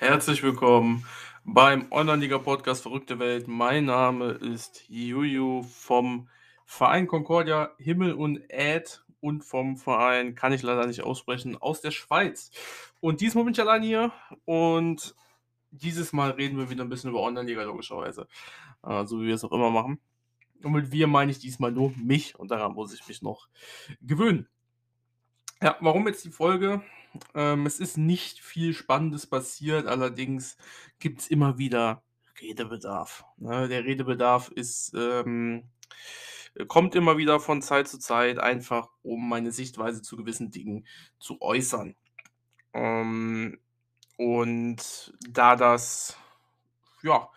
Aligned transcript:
Herzlich 0.00 0.42
willkommen 0.42 1.04
beim 1.44 1.92
Online-Liga-Podcast 1.92 2.80
Verrückte 2.80 3.18
Welt. 3.18 3.48
Mein 3.48 3.84
Name 3.84 4.30
ist 4.30 4.88
Juju 4.88 5.62
vom 5.62 6.30
Verein 6.64 7.06
Concordia 7.06 7.72
Himmel 7.76 8.14
und 8.14 8.40
Äd 8.48 9.04
und 9.20 9.44
vom 9.44 9.76
Verein, 9.76 10.34
kann 10.34 10.54
ich 10.54 10.62
leider 10.62 10.86
nicht 10.86 11.02
aussprechen, 11.02 11.58
aus 11.58 11.82
der 11.82 11.90
Schweiz. 11.90 12.50
Und 13.00 13.20
diesmal 13.20 13.44
bin 13.44 13.52
ich 13.52 13.60
allein 13.60 13.82
hier 13.82 14.10
und 14.46 15.14
dieses 15.70 16.14
Mal 16.14 16.30
reden 16.30 16.56
wir 16.56 16.70
wieder 16.70 16.82
ein 16.82 16.88
bisschen 16.88 17.10
über 17.10 17.20
Online-Liga, 17.20 17.64
logischerweise. 17.64 18.26
Äh, 18.82 19.04
so 19.04 19.20
wie 19.20 19.26
wir 19.26 19.34
es 19.34 19.44
auch 19.44 19.52
immer 19.52 19.68
machen. 19.68 20.00
Und 20.62 20.72
mit 20.72 20.92
wir 20.92 21.08
meine 21.08 21.30
ich 21.30 21.40
diesmal 21.40 21.72
nur 21.72 21.92
mich 22.02 22.38
und 22.38 22.50
daran 22.50 22.72
muss 22.72 22.94
ich 22.94 23.06
mich 23.06 23.20
noch 23.20 23.48
gewöhnen. 24.00 24.48
Ja, 25.60 25.76
warum 25.80 26.06
jetzt 26.06 26.24
die 26.24 26.30
Folge? 26.30 26.80
Ähm, 27.34 27.66
es 27.66 27.80
ist 27.80 27.96
nicht 27.98 28.40
viel 28.40 28.74
Spannendes 28.74 29.26
passiert, 29.26 29.86
allerdings 29.86 30.56
gibt 30.98 31.20
es 31.20 31.28
immer 31.28 31.58
wieder 31.58 32.02
Redebedarf. 32.40 33.24
Ne? 33.36 33.68
Der 33.68 33.84
Redebedarf 33.84 34.48
ist, 34.48 34.94
ähm, 34.94 35.64
kommt 36.68 36.94
immer 36.94 37.16
wieder 37.18 37.40
von 37.40 37.62
Zeit 37.62 37.88
zu 37.88 37.98
Zeit, 37.98 38.38
einfach 38.38 38.88
um 39.02 39.28
meine 39.28 39.52
Sichtweise 39.52 40.02
zu 40.02 40.16
gewissen 40.16 40.50
Dingen 40.50 40.86
zu 41.18 41.40
äußern. 41.40 41.96
Ähm, 42.72 43.58
und 44.16 45.12
da 45.28 45.56
das, 45.56 46.16
ja, 47.02 47.28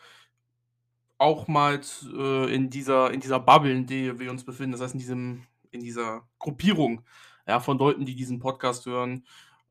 auch 1.17 1.47
mal 1.47 1.79
äh, 2.13 2.53
in 2.53 2.69
dieser, 2.69 3.11
in 3.11 3.21
dieser 3.21 3.39
Bubble, 3.39 3.71
in 3.71 3.87
der 3.87 4.19
wir 4.19 4.29
uns 4.29 4.43
befinden, 4.43 4.73
das 4.73 4.81
heißt 4.81 4.93
in 4.93 4.99
diesem, 4.99 5.43
in 5.71 5.79
dieser 5.79 6.27
Gruppierung, 6.39 7.01
ja, 7.47 7.59
von 7.59 7.77
Leuten, 7.77 8.05
die 8.05 8.15
diesen 8.15 8.39
Podcast 8.39 8.85
hören, 8.85 9.25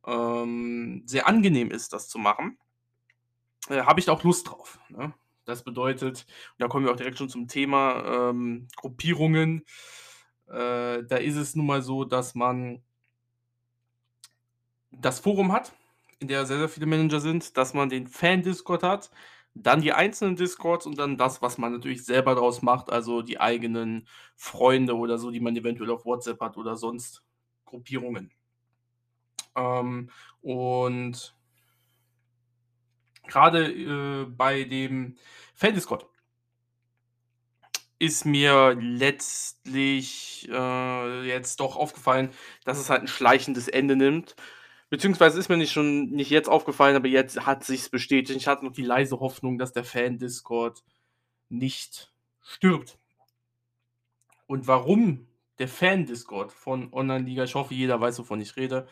ähm, 0.06 1.02
sehr 1.06 1.26
angenehm 1.26 1.70
ist, 1.70 1.92
das 1.92 2.08
zu 2.08 2.18
machen, 2.18 2.58
äh, 3.68 3.82
habe 3.82 4.00
ich 4.00 4.06
da 4.06 4.12
auch 4.12 4.24
Lust 4.24 4.48
drauf. 4.48 4.78
Ne? 4.88 5.12
Das 5.44 5.64
bedeutet, 5.64 6.26
da 6.58 6.68
kommen 6.68 6.86
wir 6.86 6.92
auch 6.92 6.96
direkt 6.96 7.18
schon 7.18 7.28
zum 7.28 7.48
Thema 7.48 8.30
ähm, 8.30 8.68
Gruppierungen. 8.76 9.64
Äh, 10.46 11.04
da 11.04 11.16
ist 11.16 11.36
es 11.36 11.56
nun 11.56 11.66
mal 11.66 11.82
so, 11.82 12.04
dass 12.04 12.34
man 12.34 12.82
das 14.90 15.20
Forum 15.20 15.52
hat, 15.52 15.72
in 16.20 16.28
der 16.28 16.46
sehr, 16.46 16.58
sehr 16.58 16.68
viele 16.68 16.86
Manager 16.86 17.20
sind, 17.20 17.56
dass 17.56 17.74
man 17.74 17.88
den 17.88 18.06
Fan-Discord 18.06 18.82
hat, 18.82 19.10
dann 19.54 19.82
die 19.82 19.92
einzelnen 19.92 20.36
Discords 20.36 20.86
und 20.86 20.98
dann 20.98 21.18
das, 21.18 21.42
was 21.42 21.58
man 21.58 21.72
natürlich 21.72 22.04
selber 22.04 22.34
daraus 22.34 22.62
macht, 22.62 22.90
also 22.90 23.22
die 23.22 23.40
eigenen 23.40 24.06
Freunde 24.34 24.96
oder 24.96 25.18
so, 25.18 25.30
die 25.30 25.40
man 25.40 25.56
eventuell 25.56 25.90
auf 25.90 26.04
WhatsApp 26.04 26.40
hat 26.40 26.56
oder 26.56 26.76
sonst 26.76 27.22
Gruppierungen. 27.64 28.32
Ähm, 29.56 30.10
und 30.40 31.34
gerade 33.26 33.72
äh, 33.72 34.26
bei 34.26 34.64
dem 34.64 35.16
Fan-Discord 35.54 36.06
ist 37.98 38.24
mir 38.24 38.74
letztlich 38.80 40.48
äh, 40.50 41.26
jetzt 41.26 41.60
doch 41.60 41.76
aufgefallen, 41.76 42.30
dass 42.64 42.78
es 42.78 42.90
halt 42.90 43.02
ein 43.02 43.08
schleichendes 43.08 43.68
Ende 43.68 43.94
nimmt. 43.94 44.34
Beziehungsweise 44.90 45.38
ist 45.38 45.48
mir 45.48 45.56
nicht 45.56 45.72
schon 45.72 46.10
nicht 46.10 46.30
jetzt 46.30 46.48
aufgefallen, 46.48 46.96
aber 46.96 47.06
jetzt 47.06 47.46
hat 47.46 47.64
sich's 47.64 47.88
bestätigt. 47.88 48.36
Ich 48.36 48.48
hatte 48.48 48.64
noch 48.64 48.72
die 48.72 48.82
leise 48.82 49.20
Hoffnung, 49.20 49.56
dass 49.56 49.72
der 49.72 49.84
Fan-Discord 49.84 50.82
nicht 51.48 52.12
stirbt. 52.42 52.98
Und 54.46 54.66
warum 54.66 55.28
der 55.58 55.68
Fan-Discord 55.68 56.52
von 56.52 56.92
Online-Liga, 56.92 57.44
ich 57.44 57.54
hoffe, 57.54 57.72
jeder 57.72 58.00
weiß, 58.00 58.18
wovon 58.18 58.40
ich 58.40 58.56
rede, 58.56 58.88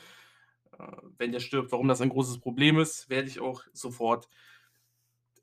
wenn 1.19 1.33
der 1.33 1.41
stirbt, 1.41 1.73
warum 1.73 1.89
das 1.89 2.01
ein 2.01 2.09
großes 2.09 2.39
Problem 2.39 2.79
ist, 2.79 3.09
werde 3.09 3.29
ich 3.29 3.41
auch 3.41 3.65
sofort 3.73 4.29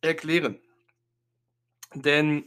erklären. 0.02 0.60
Denn 1.94 2.46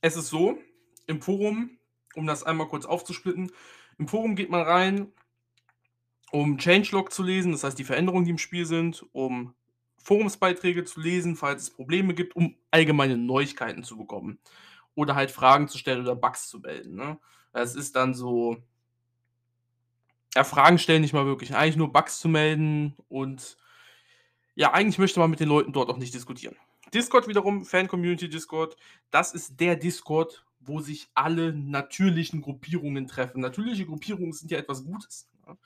es 0.00 0.16
ist 0.16 0.28
so, 0.28 0.58
im 1.06 1.22
Forum, 1.22 1.78
um 2.14 2.26
das 2.26 2.42
einmal 2.42 2.68
kurz 2.68 2.84
aufzusplitten, 2.84 3.52
im 3.98 4.08
Forum 4.08 4.36
geht 4.36 4.50
man 4.50 4.62
rein, 4.62 5.12
um 6.30 6.58
Changelog 6.58 7.12
zu 7.12 7.22
lesen, 7.22 7.52
das 7.52 7.64
heißt 7.64 7.78
die 7.78 7.84
Veränderungen, 7.84 8.24
die 8.24 8.32
im 8.32 8.38
Spiel 8.38 8.66
sind, 8.66 9.06
um 9.12 9.54
Forumsbeiträge 9.98 10.84
zu 10.84 11.00
lesen, 11.00 11.36
falls 11.36 11.62
es 11.62 11.70
Probleme 11.70 12.12
gibt, 12.12 12.36
um 12.36 12.56
allgemeine 12.70 13.16
Neuigkeiten 13.16 13.84
zu 13.84 13.96
bekommen. 13.96 14.38
Oder 14.94 15.14
halt 15.14 15.30
Fragen 15.30 15.68
zu 15.68 15.78
stellen 15.78 16.02
oder 16.02 16.14
Bugs 16.14 16.48
zu 16.48 16.58
melden. 16.58 16.96
Ne? 16.96 17.18
Das 17.52 17.74
ist 17.74 17.96
dann 17.96 18.14
so, 18.14 18.58
ja, 20.34 20.44
Fragen 20.44 20.78
stellen 20.78 21.02
nicht 21.02 21.12
mal 21.12 21.26
wirklich, 21.26 21.54
eigentlich 21.54 21.76
nur 21.76 21.92
Bugs 21.92 22.18
zu 22.18 22.28
melden 22.28 22.94
und 23.08 23.56
ja, 24.54 24.72
eigentlich 24.72 24.98
möchte 24.98 25.20
man 25.20 25.30
mit 25.30 25.40
den 25.40 25.48
Leuten 25.48 25.72
dort 25.72 25.90
auch 25.90 25.96
nicht 25.96 26.14
diskutieren. 26.14 26.56
Discord 26.92 27.26
wiederum, 27.26 27.64
Fan-Community 27.64 28.28
Discord, 28.28 28.76
das 29.10 29.34
ist 29.34 29.58
der 29.58 29.76
Discord, 29.76 30.44
wo 30.60 30.80
sich 30.80 31.08
alle 31.14 31.52
natürlichen 31.52 32.40
Gruppierungen 32.40 33.06
treffen. 33.06 33.40
Natürliche 33.40 33.84
Gruppierungen 33.84 34.32
sind 34.32 34.50
ja 34.50 34.58
etwas 34.58 34.84
Gutes. 34.84 35.28
Ne? 35.46 35.56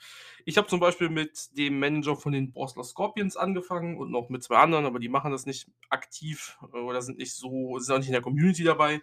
Ich 0.44 0.56
habe 0.56 0.66
zum 0.66 0.80
Beispiel 0.80 1.08
mit 1.08 1.56
dem 1.56 1.78
Manager 1.78 2.16
von 2.16 2.32
den 2.32 2.52
Borsler 2.52 2.84
Scorpions 2.84 3.36
angefangen 3.36 3.96
und 3.98 4.10
noch 4.10 4.28
mit 4.28 4.42
zwei 4.42 4.56
anderen, 4.56 4.86
aber 4.86 4.98
die 4.98 5.08
machen 5.08 5.30
das 5.30 5.46
nicht 5.46 5.70
aktiv 5.90 6.58
oder 6.72 7.02
sind 7.02 7.18
nicht 7.18 7.34
so, 7.34 7.78
sind 7.78 7.94
auch 7.94 7.98
nicht 7.98 8.08
in 8.08 8.12
der 8.12 8.22
Community 8.22 8.64
dabei. 8.64 9.02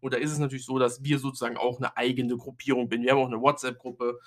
Und 0.00 0.12
da 0.12 0.18
ist 0.18 0.32
es 0.32 0.38
natürlich 0.38 0.64
so, 0.64 0.78
dass 0.78 1.02
wir 1.02 1.18
sozusagen 1.18 1.56
auch 1.56 1.78
eine 1.78 1.96
eigene 1.96 2.36
Gruppierung 2.36 2.88
bin. 2.88 3.02
Wir 3.02 3.12
haben 3.12 3.18
auch 3.18 3.26
eine 3.26 3.40
WhatsApp-Gruppe, 3.40 4.18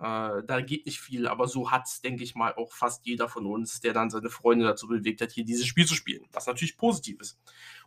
äh, 0.00 0.42
da 0.46 0.60
geht 0.62 0.86
nicht 0.86 0.98
viel, 0.98 1.28
aber 1.28 1.46
so 1.46 1.70
hat 1.70 1.86
es, 1.86 2.00
denke 2.00 2.24
ich 2.24 2.34
mal, 2.34 2.54
auch 2.54 2.72
fast 2.72 3.04
jeder 3.04 3.28
von 3.28 3.44
uns, 3.44 3.80
der 3.80 3.92
dann 3.92 4.08
seine 4.08 4.30
Freunde 4.30 4.64
dazu 4.64 4.88
bewegt 4.88 5.20
hat, 5.20 5.30
hier 5.30 5.44
dieses 5.44 5.66
Spiel 5.66 5.86
zu 5.86 5.94
spielen. 5.94 6.24
Was 6.32 6.46
natürlich 6.46 6.78
positiv 6.78 7.20
ist. 7.20 7.38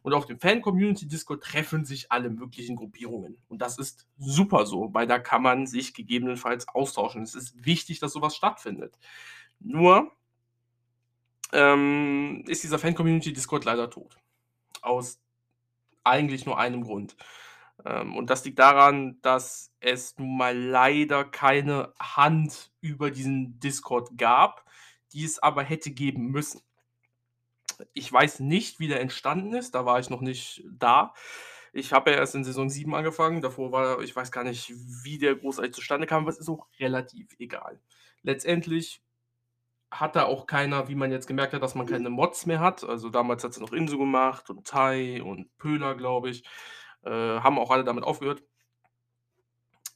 Und 0.04 0.14
auf 0.14 0.28
dem 0.28 0.40
Fan-Community-Discord 0.40 1.44
treffen 1.44 1.86
sich 1.86 2.12
alle 2.12 2.30
möglichen 2.30 2.76
Gruppierungen. 2.76 3.42
Und 3.48 3.64
das 3.64 3.80
ist 3.80 4.08
super 4.20 4.68
so, 4.68 4.94
weil 4.94 5.08
da 5.08 5.18
kann 5.18 5.42
man 5.42 5.66
sich 5.66 5.96
gegebenenfalls 5.96 6.68
austauschen. 6.68 7.24
Es 7.24 7.34
ist 7.34 7.66
wichtig, 7.66 8.00
dass 8.00 8.14
sowas 8.14 8.36
stattfindet. 8.36 9.00
Nur 9.60 10.12
ähm, 11.52 12.44
ist 12.48 12.62
dieser 12.62 12.78
Fan-Community-Discord 12.78 13.66
leider 13.66 13.90
tot. 13.90 14.18
Aus 14.84 15.20
eigentlich 16.04 16.46
nur 16.46 16.60
einem 16.60 16.84
Grund. 16.84 17.16
Ähm, 17.86 18.16
und 18.16 18.30
das 18.30 18.46
liegt 18.46 18.60
daran, 18.60 19.20
dass 19.22 19.72
es 19.80 20.18
nun 20.18 20.38
mal 20.38 20.58
leider 20.58 21.26
keine 21.26 21.94
Hand 22.00 22.72
über 22.82 23.12
diesen 23.12 23.60
Discord 23.60 24.18
gab, 24.18 24.66
die 25.14 25.24
es 25.24 25.40
aber 25.40 25.64
hätte 25.64 25.92
geben 25.92 26.28
müssen. 26.28 26.62
Ich 27.94 28.12
weiß 28.12 28.40
nicht, 28.40 28.80
wie 28.80 28.88
der 28.88 29.02
entstanden 29.02 29.54
ist, 29.54 29.76
da 29.76 29.86
war 29.86 30.00
ich 30.00 30.10
noch 30.10 30.22
nicht 30.22 30.64
da. 30.72 31.14
Ich 31.74 31.92
habe 31.92 32.12
ja 32.12 32.18
erst 32.18 32.36
in 32.36 32.44
Saison 32.44 32.70
7 32.70 32.94
angefangen, 32.94 33.42
davor 33.42 33.72
war 33.72 34.00
ich 34.02 34.16
weiß 34.16 34.32
gar 34.32 34.44
nicht, 34.44 34.72
wie 35.04 35.18
der 35.18 35.36
großartig 35.36 35.74
zustande 35.74 36.06
kam, 36.06 36.24
aber 36.24 36.30
es 36.30 36.38
ist 36.38 36.50
auch 36.50 36.68
relativ 36.80 37.28
egal. 37.40 37.80
Letztendlich 38.22 39.02
hat 40.00 40.16
da 40.16 40.26
auch 40.26 40.48
keiner, 40.48 40.88
wie 40.88 40.96
man 40.96 41.12
jetzt 41.12 41.28
gemerkt 41.28 41.54
hat, 41.54 41.62
dass 41.62 41.76
man 41.76 41.86
keine 41.86 42.10
Mods 42.10 42.46
mehr 42.46 42.60
hat. 42.60 42.84
Also 42.84 43.10
damals 43.10 43.44
hat 43.44 43.52
es 43.52 43.60
noch 43.60 43.74
Inso 43.74 43.98
gemacht 43.98 44.50
und 44.50 44.66
Tai 44.66 45.22
und 45.22 45.56
Pöhler, 45.58 45.96
glaube 45.96 46.30
ich. 46.30 46.44
Äh, 47.04 47.10
haben 47.10 47.60
auch 47.60 47.72
alle 47.72 47.84
damit 47.84 48.04
aufgehört. 48.04 48.44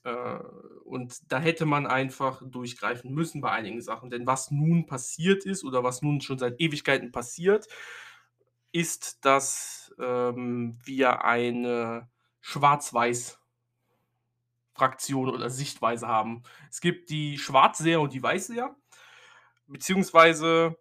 Äh, 0.04 0.40
und 0.86 1.32
da 1.32 1.40
hätte 1.40 1.66
man 1.66 1.88
einfach 1.88 2.42
durchgreifen 2.46 3.14
müssen 3.14 3.42
bei 3.42 3.52
einigen 3.52 3.82
Sachen. 3.82 4.10
Denn 4.10 4.28
was 4.28 4.52
nun 4.52 4.86
passiert 4.86 5.46
ist 5.46 5.64
oder 5.64 5.84
was 5.84 6.02
nun 6.02 6.22
schon 6.22 6.40
seit 6.40 6.60
Ewigkeiten 6.60 7.12
passiert, 7.12 7.68
ist, 8.72 9.26
dass 9.26 9.94
ähm, 10.00 10.78
wir 10.84 11.24
eine 11.26 12.10
Schwarz-Weiß 12.42 13.40
Fraktion 14.74 15.30
oder 15.30 15.50
Sichtweise 15.50 16.08
haben. 16.08 16.44
Es 16.70 16.82
gibt 16.82 17.10
die 17.10 17.38
Schwarzseher 17.40 18.00
und 18.00 18.14
die 18.14 18.22
Weißseher, 18.22 18.76
beziehungsweise 19.66 20.78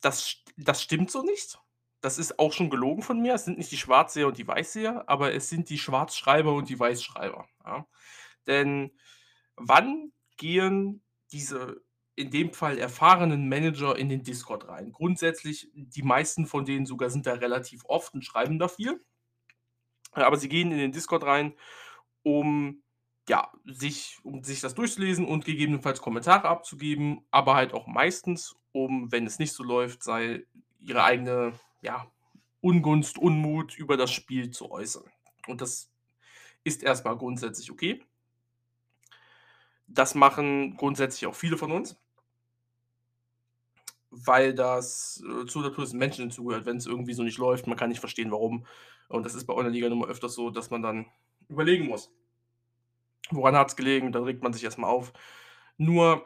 das, 0.00 0.36
das 0.56 0.82
stimmt 0.82 1.10
so 1.10 1.22
nicht 1.22 1.58
das 2.00 2.18
ist 2.18 2.38
auch 2.38 2.52
schon 2.52 2.70
gelogen 2.70 3.02
von 3.02 3.20
mir. 3.20 3.34
Es 3.34 3.44
sind 3.44 3.58
nicht 3.58 3.72
die 3.72 3.76
Schwarzseher 3.76 4.26
und 4.26 4.38
die 4.38 4.48
Weißseher, 4.48 5.08
aber 5.08 5.34
es 5.34 5.48
sind 5.48 5.68
die 5.68 5.78
Schwarzschreiber 5.78 6.54
und 6.54 6.68
die 6.68 6.78
Weißschreiber. 6.78 7.46
Ja. 7.64 7.86
Denn 8.46 8.92
wann 9.56 10.12
gehen 10.36 11.02
diese 11.32 11.82
in 12.16 12.30
dem 12.30 12.52
Fall 12.52 12.78
erfahrenen 12.78 13.48
Manager 13.48 13.96
in 13.96 14.08
den 14.08 14.22
Discord 14.22 14.68
rein? 14.68 14.92
Grundsätzlich, 14.92 15.70
die 15.74 16.02
meisten 16.02 16.46
von 16.46 16.64
denen 16.64 16.86
sogar 16.86 17.10
sind 17.10 17.26
da 17.26 17.34
relativ 17.34 17.84
oft 17.84 18.14
und 18.14 18.24
schreiben 18.24 18.58
da 18.58 18.68
viel. 18.68 19.00
Aber 20.12 20.36
sie 20.36 20.48
gehen 20.48 20.72
in 20.72 20.78
den 20.78 20.92
Discord 20.92 21.24
rein, 21.24 21.54
um 22.22 22.82
ja, 23.28 23.52
sich, 23.64 24.18
um 24.24 24.42
sich 24.42 24.60
das 24.60 24.74
durchzulesen 24.74 25.26
und 25.26 25.44
gegebenenfalls 25.44 26.00
Kommentare 26.00 26.48
abzugeben, 26.48 27.24
aber 27.30 27.54
halt 27.54 27.74
auch 27.74 27.86
meistens, 27.86 28.56
um, 28.72 29.12
wenn 29.12 29.26
es 29.26 29.38
nicht 29.38 29.52
so 29.52 29.62
läuft, 29.62 30.02
sei 30.02 30.46
ihre 30.80 31.04
eigene 31.04 31.52
ja, 31.80 32.10
Ungunst, 32.60 33.18
Unmut 33.18 33.76
über 33.76 33.96
das 33.96 34.12
Spiel 34.12 34.50
zu 34.50 34.70
äußern. 34.70 35.04
Und 35.46 35.60
das 35.60 35.90
ist 36.64 36.82
erstmal 36.82 37.16
grundsätzlich 37.16 37.70
okay. 37.70 38.04
Das 39.86 40.14
machen 40.14 40.76
grundsätzlich 40.76 41.26
auch 41.26 41.34
viele 41.34 41.56
von 41.56 41.72
uns. 41.72 41.96
weil 44.12 44.54
das, 44.54 45.22
äh, 45.24 45.46
zur 45.46 45.62
Natur 45.62 45.84
des 45.84 45.92
Menschen 45.92 46.28
dazugehört, 46.28 46.66
wenn's 46.66 46.86
irgendwie 46.86 47.14
so 47.14 47.22
nicht 47.22 47.38
läuft, 47.38 47.68
man 47.68 47.76
kann 47.76 47.90
nicht 47.90 48.00
verstehen, 48.00 48.32
warum. 48.32 48.66
Und 49.08 49.24
das 49.24 49.34
ist 49.34 49.46
bei 49.46 49.54
Online-Liga 49.54 49.88
nun 49.88 50.00
mal 50.00 50.08
öfters 50.08 50.34
so, 50.34 50.50
dass 50.50 50.70
man 50.70 50.82
dann 50.82 51.06
überlegen 51.48 51.86
muss 51.86 52.10
woran 53.30 53.56
hat's 53.56 53.76
gelegen? 53.76 54.12
Dann 54.12 54.24
regt 54.24 54.42
man 54.42 54.52
sich 54.52 54.64
erst 54.64 54.78
mal 54.78 54.88
auf. 54.88 55.12
Nur 55.76 56.24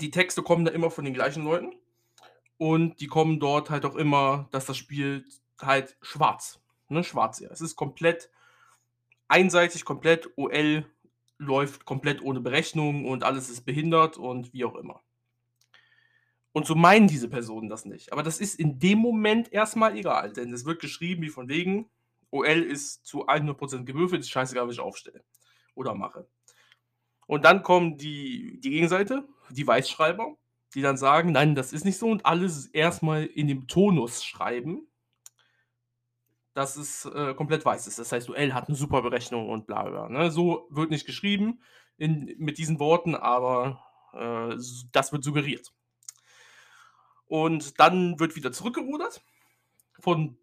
die 0.00 0.10
Texte 0.10 0.42
kommen 0.42 0.64
da 0.64 0.72
immer 0.72 0.90
von 0.90 1.04
den 1.04 1.14
gleichen 1.14 1.44
Leuten 1.44 1.72
und 2.62 3.00
die 3.00 3.08
kommen 3.08 3.40
dort 3.40 3.70
halt 3.70 3.84
auch 3.84 3.96
immer, 3.96 4.48
dass 4.52 4.66
das 4.66 4.76
Spiel 4.76 5.24
halt 5.60 5.96
schwarz, 6.00 6.60
ne, 6.88 7.02
schwarz 7.02 7.40
ja. 7.40 7.50
Es 7.50 7.60
ist 7.60 7.74
komplett 7.74 8.30
einseitig, 9.28 9.84
komplett 9.84 10.30
OL 10.36 10.86
läuft 11.38 11.84
komplett 11.86 12.22
ohne 12.22 12.40
Berechnung 12.40 13.06
und 13.06 13.24
alles 13.24 13.50
ist 13.50 13.62
behindert 13.64 14.16
und 14.16 14.52
wie 14.52 14.64
auch 14.64 14.76
immer. 14.76 15.02
Und 16.54 16.66
so 16.66 16.74
meinen 16.74 17.08
diese 17.08 17.28
Personen 17.28 17.68
das 17.68 17.86
nicht. 17.86 18.12
Aber 18.12 18.22
das 18.22 18.38
ist 18.38 18.58
in 18.60 18.78
dem 18.78 18.98
Moment 18.98 19.50
erst 19.52 19.76
mal 19.76 19.96
egal, 19.96 20.32
denn 20.32 20.52
es 20.52 20.64
wird 20.66 20.80
geschrieben 20.80 21.22
wie 21.22 21.30
von 21.30 21.48
wegen: 21.48 21.88
„OL 22.30 22.62
ist 22.62 23.06
zu 23.06 23.26
100 23.26 23.56
% 23.58 23.86
gewürfelt, 23.86 24.20
ist 24.20 24.30
scheißegal, 24.30 24.66
was 24.66 24.74
ich 24.74 24.80
aufstelle 24.80 25.24
oder 25.74 25.94
mache.“ 25.94 26.26
Und 27.26 27.44
dann 27.44 27.62
kommen 27.62 27.96
die 27.96 28.58
die 28.60 28.70
Gegenseite, 28.70 29.26
die 29.50 29.66
Weißschreiber, 29.66 30.36
die 30.74 30.82
dann 30.82 30.96
sagen: 30.96 31.32
„Nein, 31.32 31.54
das 31.54 31.72
ist 31.72 31.84
nicht 31.84 31.98
so“ 31.98 32.08
und 32.10 32.26
alles 32.26 32.66
erst 32.68 33.02
mal 33.02 33.24
in 33.26 33.48
dem 33.48 33.66
Tonus 33.68 34.24
schreiben 34.24 34.86
dass 36.56 36.76
es, 36.76 37.06
äh, 37.06 37.34
komplett 37.34 37.64
weiß 37.64 37.86
ist. 37.86 37.98
Das 37.98 38.12
heißt, 38.12 38.28
OL 38.30 38.52
hat 38.52 38.68
'ne 38.68 38.74
super 38.74 39.00
Berechnung 39.02 39.48
und 39.48 39.66
bla 39.66 39.84
bla, 39.84 40.08
ne? 40.08 40.30
So 40.30 40.66
wird 40.70 40.90
nicht 40.90 41.06
geschrieben 41.06 41.60
in 41.96 42.34
mit 42.38 42.58
diesen 42.58 42.78
Worten, 42.78 43.14
aber, 43.14 43.80
äh, 44.12 44.56
das 44.92 45.12
wird 45.12 45.24
suggeriert. 45.24 45.70
Und 47.30 47.78
dann 47.80 48.18
wird 48.20 48.36
wieder 48.36 48.52
zurückgerudert 48.52 49.22
von 50.00 50.38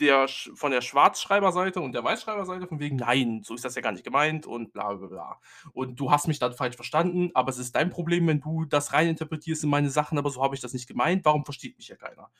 der 0.00 0.28
von 0.28 0.70
der 0.70 0.80
Schwarzschreiberseite 0.80 1.80
und 1.80 1.92
der 1.92 2.04
Weißschreiberseite 2.04 2.66
von 2.66 2.80
wegen: 2.80 2.96
„Nein, 2.96 3.42
so 3.44 3.54
ist 3.54 3.64
das 3.64 3.74
ja 3.74 3.82
gar 3.82 3.92
nicht 3.92 4.04
gemeint“ 4.04 4.46
und 4.46 4.72
bla 4.72 4.92
bla 4.94 5.06
bla. 5.08 5.40
Und 5.72 5.98
du 6.00 6.10
hast 6.10 6.28
mich 6.28 6.38
dann 6.38 6.52
falsch 6.54 6.76
verstanden, 6.76 7.30
aber 7.34 7.50
es 7.50 7.58
ist 7.58 7.74
dein 7.76 7.90
Problem, 7.90 8.26
wenn 8.26 8.40
du 8.40 8.64
das 8.64 8.92
rein 8.92 9.08
interpretierst 9.08 9.64
in 9.64 9.70
meine 9.70 9.90
Sachen, 9.90 10.18
aber 10.18 10.30
so 10.30 10.42
habe 10.42 10.54
ich 10.54 10.60
das 10.60 10.72
nicht 10.72 10.86
gemeint. 10.88 11.24
Warum 11.24 11.44
versteht 11.44 11.76
mich 11.76 11.88
ja 11.88 11.96
keiner? 11.96 12.30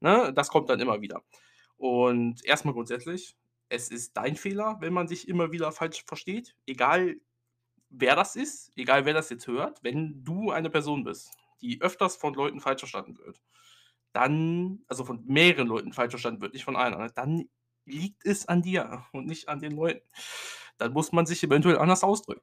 Ne? 0.00 0.32
Das 0.34 0.48
kommt 0.48 0.68
dann 0.70 0.80
immer 0.80 1.00
wieder. 1.00 1.22
Und 1.76 2.44
erst 2.44 2.64
mal 2.64 2.72
grundsätzlich, 2.72 3.36
es 3.68 3.90
ist 3.90 4.16
dein 4.16 4.36
Fehler, 4.36 4.76
wenn 4.80 4.92
man 4.92 5.06
dich 5.08 5.28
immer 5.28 5.52
wieder 5.52 5.72
falsch 5.72 6.04
versteht, 6.06 6.56
egal 6.66 7.16
wer 7.90 8.16
das 8.16 8.36
ist, 8.36 8.72
egal 8.76 9.04
wer 9.06 9.14
das 9.14 9.30
jetzt 9.30 9.46
hört. 9.46 9.82
Wenn 9.82 10.24
du 10.24 10.50
eine 10.50 10.70
Person 10.70 11.04
bist, 11.04 11.30
die 11.60 11.80
öfters 11.80 12.16
von 12.16 12.34
Leuten 12.34 12.60
falsch 12.60 12.80
verstanden 12.80 13.18
wird, 13.18 13.40
dann 14.14 14.80
also 14.88 15.04
von 15.06 15.24
mehreren 15.26 15.68
Leuten 15.68 15.92
falsch 15.94 16.12
verstanden 16.12 16.42
wird, 16.42 16.54
nicht 16.54 16.64
von 16.64 16.76
einer, 16.76 16.98
ne, 16.98 17.12
dann 17.14 17.46
liegt 17.86 18.26
es 18.26 18.48
an 18.48 18.62
dir 18.62 19.04
und 19.12 19.26
nicht 19.26 19.48
an 19.50 19.60
den 19.60 19.72
Leuten. 19.74 20.02
Dann 20.78 20.92
muss 20.94 21.12
man 21.12 21.26
sich 21.26 21.42
eventuell 21.44 21.78
anders 21.78 22.04
ausdrücken. 22.04 22.42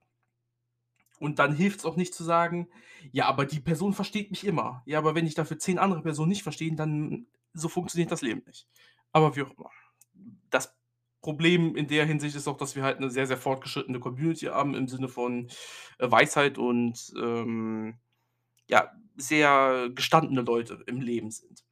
Und 1.22 1.38
dann 1.40 1.54
hilft's 1.56 1.86
auch 1.86 1.98
nicht 1.98 2.14
zu 2.16 2.24
sagen: 2.24 2.68
„Ja, 3.12 3.28
aber 3.28 3.46
die 3.46 3.60
Person 3.60 3.94
versteht 3.94 4.32
mich 4.32 4.44
immer.“ 4.46 4.82
Ja, 4.88 4.98
aber 4.98 5.14
wenn 5.16 5.26
dich 5.26 5.36
dafür 5.36 5.60
10 5.60 5.78
andere 5.78 6.02
Personen 6.02 6.30
nicht 6.30 6.42
verstehen, 6.44 6.76
dann 6.76 7.28
so 7.54 7.70
funktioniert 7.70 8.12
das 8.12 8.22
Leben 8.24 8.42
nicht. 8.48 8.68
Aber 9.12 9.36
wie 9.36 9.44
auch 9.44 9.52
immer. 9.58 9.70
Das 10.50 10.76
Problem 11.22 11.76
in 11.76 11.88
der 11.88 12.06
Hinsicht 12.08 12.36
ist 12.36 12.48
auch, 12.48 12.58
dass 12.58 12.76
wir 12.76 12.84
halt 12.84 13.00
'ne 13.00 13.12
sehr, 13.12 13.28
sehr 13.28 13.38
fortgeschrittene 13.38 14.00
Community 14.00 14.48
haben 14.48 14.74
im 14.76 14.88
Sinne 14.88 15.08
von, 15.10 15.48
äh, 16.00 16.10
Weisheit 16.12 16.58
und, 16.58 17.14
ähm, 17.18 17.96
ja, 18.70 18.92
sehr 19.22 19.90
gestandene 19.94 20.42
Leute 20.42 20.84
im 20.88 21.02
Leben 21.02 21.32
sind. 21.32 21.64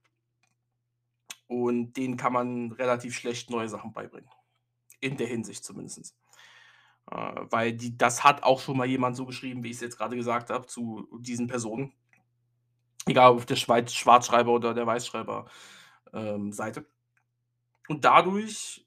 Und 1.47 1.93
denen 1.93 2.17
kann 2.17 2.33
man 2.33 2.71
relativ 2.73 3.15
schlecht 3.15 3.49
neue 3.49 3.69
Sachen 3.69 3.93
beibringen. 3.93 4.29
In 4.99 5.17
der 5.17 5.27
Hinsicht 5.27 5.63
zumindest. 5.63 6.15
Äh, 7.09 7.15
weil 7.49 7.73
die 7.73 7.97
das 7.97 8.23
hat 8.23 8.43
auch 8.43 8.59
schon 8.59 8.77
mal 8.77 8.87
jemand 8.87 9.15
so 9.15 9.25
geschrieben, 9.25 9.63
wie 9.63 9.71
ich's 9.71 9.81
jetzt 9.81 9.97
grade 9.97 10.15
gesagt 10.15 10.49
habe, 10.49 10.67
zu 10.67 11.07
diesen 11.19 11.47
Personen. 11.47 11.93
Egal 13.05 13.31
ob 13.31 13.37
auf 13.37 13.45
der 13.45 13.55
Schweiz 13.55 13.93
Schwarzschreiber 13.93 14.51
oder 14.51 14.73
der 14.73 14.85
Weißschreiber, 14.85 15.49
ähm. 16.13 16.53
Und 17.87 18.05
dadurch 18.05 18.85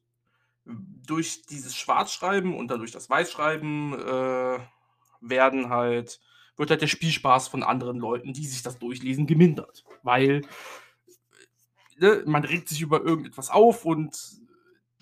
durch 0.64 1.42
dieses 1.46 1.76
Schwarzschreiben 1.76 2.54
und 2.54 2.68
dadurch 2.68 2.92
das 2.92 3.10
Weißschreiben, 3.10 3.94
äh, 3.94 4.58
werden 5.20 5.70
halt 5.70 6.20
wird 6.62 6.70
halt 6.70 6.82
der 6.82 6.86
Spielspaß 6.86 7.48
von 7.48 7.64
anderen 7.64 7.98
Leuten, 7.98 8.32
die 8.32 8.46
sich 8.46 8.62
das 8.62 8.78
durchlesen, 8.78 9.26
gemindert. 9.26 9.84
Weil, 10.04 10.42
ne, 11.98 12.22
man 12.24 12.44
regt 12.44 12.68
sich 12.68 12.80
über 12.80 13.02
irgendetwas 13.02 13.50
auf 13.50 13.84
und 13.84 14.16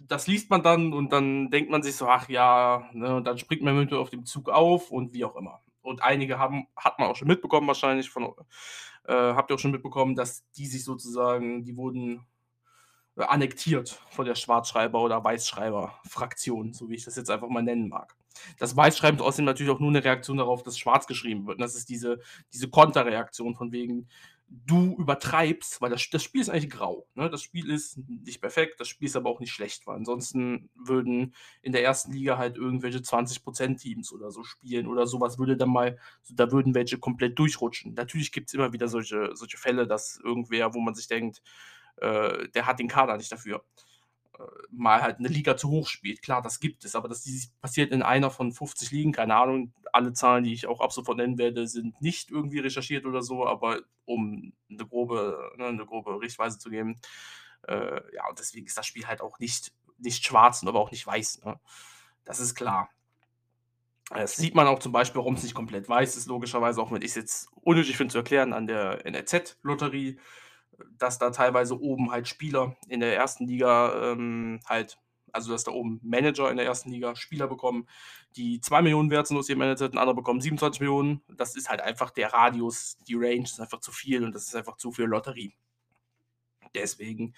das 0.08 0.26
liest 0.26 0.48
man 0.48 0.62
dann 0.62 0.94
und 0.94 1.12
dann 1.12 1.50
denkt 1.50 1.70
man 1.70 1.82
sich 1.82 1.96
so: 1.96 2.08
„Ach 2.08 2.28
ja“, 2.30 2.88
ne, 2.94 3.14
und 3.16 3.24
dann 3.26 3.36
springt 3.36 3.62
man 3.62 3.76
eventuell 3.76 4.00
auf 4.00 4.08
dem 4.08 4.24
Zug 4.24 4.48
auf 4.48 4.90
und 4.90 5.12
wie 5.12 5.24
auch 5.26 5.36
immer. 5.36 5.60
Und 5.82 6.02
einige 6.02 6.38
haben 6.38 6.66
hat 6.76 6.98
man 6.98 7.08
auch 7.08 7.16
schon 7.16 7.28
mitbekommen 7.28 7.66
wahrscheinlich 7.66 8.08
von 8.08 8.34
äh, 9.04 9.12
habt 9.12 9.50
ihr 9.50 9.54
auch 9.56 9.58
schon 9.58 9.72
mitbekommen, 9.72 10.14
dass 10.16 10.48
die 10.52 10.66
sich 10.66 10.84
sozusagen 10.84 11.62
die 11.64 11.76
wurden, 11.76 12.26
äh, 13.16 13.24
annektiert 13.24 14.00
von 14.10 14.26
der 14.26 14.34
Schwarzschreiber 14.34 15.00
oder 15.00 15.22
Weißschreiber-Fraktion, 15.24 16.72
so 16.72 16.88
wie 16.88 16.94
ich 16.94 17.04
das 17.04 17.16
jetzt 17.16 17.30
einfach 17.30 17.48
mal 17.48 17.62
nennen 17.62 17.88
mag. 17.88 18.16
Das 18.58 18.76
Weißschreiben 18.76 19.18
ist 19.20 19.24
außerdem 19.26 19.44
natürlich 19.46 19.72
auch 19.72 19.80
nur 19.80 19.90
'ne 19.92 20.04
Reaktion 20.04 20.36
darauf, 20.38 20.62
dass 20.62 20.78
schwarz 20.78 21.06
geschrieben 21.06 21.46
wird. 21.46 21.56
Und 21.58 21.62
das 21.62 21.74
ist 21.76 21.88
diese 21.88 22.20
diese 22.52 22.68
Konterreaktion 22.70 23.54
von 23.56 23.72
wegen, 23.72 24.08
du 24.48 24.96
übertreibst, 24.98 25.80
weil 25.80 25.90
das 25.90 26.08
das 26.10 26.22
Spiel 26.24 26.40
ist 26.40 26.48
eigentlich 26.50 26.70
grau, 26.70 27.06
ne? 27.14 27.30
Das 27.30 27.42
Spiel 27.42 27.70
ist 27.70 27.98
nicht 28.08 28.40
perfekt, 28.40 28.80
das 28.80 28.88
Spiel 28.88 29.06
ist 29.08 29.16
aber 29.16 29.30
auch 29.30 29.40
nicht 29.40 29.52
schlecht, 29.52 29.86
weil 29.86 29.96
ansonsten 29.96 30.70
würden 30.74 31.34
in 31.62 31.72
der 31.72 31.82
1. 31.82 32.12
Liga 32.12 32.36
halt 32.38 32.56
irgendwelche 32.56 33.00
20 33.02 33.44
% 33.44 33.80
Teams 33.80 34.12
oder 34.12 34.30
so 34.32 34.42
spielen 34.44 34.86
oder 34.88 35.06
so 35.06 35.20
was 35.20 35.38
würde 35.38 35.56
dann 35.56 35.70
mal 35.70 35.98
da 36.30 36.50
würden 36.52 36.74
welche 36.74 36.98
komplett 36.98 37.38
durchrutschen. 37.38 37.94
Natürlich 37.94 38.32
gibt's 38.32 38.54
immer 38.54 38.72
wieder 38.72 38.88
solche 38.88 39.30
solche 39.36 39.56
Fälle, 39.58 39.86
dass 39.86 40.18
irgendwer, 40.22 40.74
wo 40.74 40.80
man 40.80 40.94
sich 40.94 41.06
denkt, 41.08 41.42
äh, 41.98 42.48
der 42.50 42.66
hat 42.66 42.78
den 42.80 42.88
Kader 42.88 43.16
nicht 43.16 43.30
dafür, 43.32 43.64
mal 44.70 45.02
halt 45.02 45.20
'ne 45.20 45.28
Liga 45.28 45.56
zu 45.56 45.70
hoch 45.70 45.88
spielt. 45.88 46.22
Klar, 46.22 46.42
das 46.42 46.60
gibt 46.60 46.84
es, 46.84 46.94
aber 46.96 47.08
dies 47.08 47.52
passiert 47.60 47.92
in 47.92 48.02
einer 48.02 48.30
von 48.30 48.52
50 48.52 48.90
Ligen, 48.92 49.12
keine 49.12 49.36
Ahnung. 49.36 49.72
Alle 49.92 50.12
Zahlen, 50.14 50.44
die 50.44 50.52
ich 50.54 50.66
auch 50.68 50.80
ab 50.80 50.92
sofort 50.92 51.18
nennen 51.18 51.38
werde, 51.38 51.66
sind 51.68 52.00
nicht 52.02 52.30
irgendwie 52.30 52.60
recherchiert 52.60 53.06
oder 53.06 53.22
so, 53.22 53.46
aber 53.46 53.80
um 54.06 54.52
'ne 54.68 54.86
grobe 54.86 55.52
ne, 55.58 55.72
'ne 55.72 55.86
grobe 55.86 56.20
Richtweise 56.20 56.58
zu 56.58 56.70
geben. 56.70 56.96
Äh, 57.68 58.00
ja, 58.14 58.28
und 58.30 58.38
deswegen 58.38 58.66
ist 58.66 58.78
das 58.78 58.86
Spiel 58.86 59.06
halt 59.06 59.20
auch 59.22 59.38
nicht 59.40 59.72
nicht 59.98 60.24
schwarz, 60.26 60.64
aber 60.66 60.80
auch 60.80 60.90
nicht 60.92 61.06
weiß, 61.06 61.42
ne? 61.44 61.60
Das 62.24 62.40
ist 62.40 62.54
klar. 62.56 62.90
Das 64.08 64.36
sieht 64.36 64.54
man 64.56 64.66
auch 64.66 64.80
zum 64.80 64.90
Beispiel, 64.92 65.20
warum's 65.20 65.42
nicht 65.44 65.54
komplett 65.54 65.88
weiß 65.88 66.16
ist, 66.16 66.26
logischerweise, 66.26 66.80
auch 66.82 66.90
wenn 66.90 67.02
ich's 67.02 67.14
jetzt 67.14 67.48
unnötig 67.62 67.96
finde 67.96 68.10
zu 68.12 68.18
erklären, 68.18 68.52
an 68.52 68.66
der 68.66 69.06
NLZ-Lotterie, 69.06 70.18
dass 70.98 71.18
da 71.18 71.30
teilweise 71.30 71.80
oben 71.80 72.10
halt 72.10 72.28
Spieler 72.28 72.76
in 72.88 73.00
der 73.00 73.20
1. 73.20 73.46
Liga, 73.46 74.12
ähm, 74.12 74.60
halt 74.66 74.98
also, 75.32 75.52
dass 75.52 75.64
da 75.64 75.70
oben 75.70 76.00
Manager 76.02 76.50
in 76.50 76.56
der 76.56 76.66
1. 76.66 76.90
Liga 76.90 77.14
Spieler 77.14 77.46
bekommen, 77.46 77.88
die 78.36 78.60
2.000.000 78.60 79.10
wert 79.10 79.26
sind 79.28 79.36
aus 79.38 79.48
ihrem 79.48 79.60
NLZ, 79.62 79.82
'n 79.92 79.98
anderer 79.98 80.14
bekommt 80.16 80.42
27.000.000. 80.42 81.20
Das 81.28 81.54
ist 81.56 81.68
halt 81.68 81.80
einfach 81.80 82.10
der 82.10 82.32
Radius, 82.32 82.98
die 83.08 83.14
Range 83.14 83.44
ist 83.44 83.60
einfach 83.60 83.80
zu 83.80 83.92
viel 83.92 84.24
und 84.24 84.34
das 84.34 84.46
ist 84.48 84.56
einfach 84.56 84.76
zu 84.76 84.90
viel 84.92 85.04
Lotterie. 85.06 85.54
Deswegen 86.74 87.34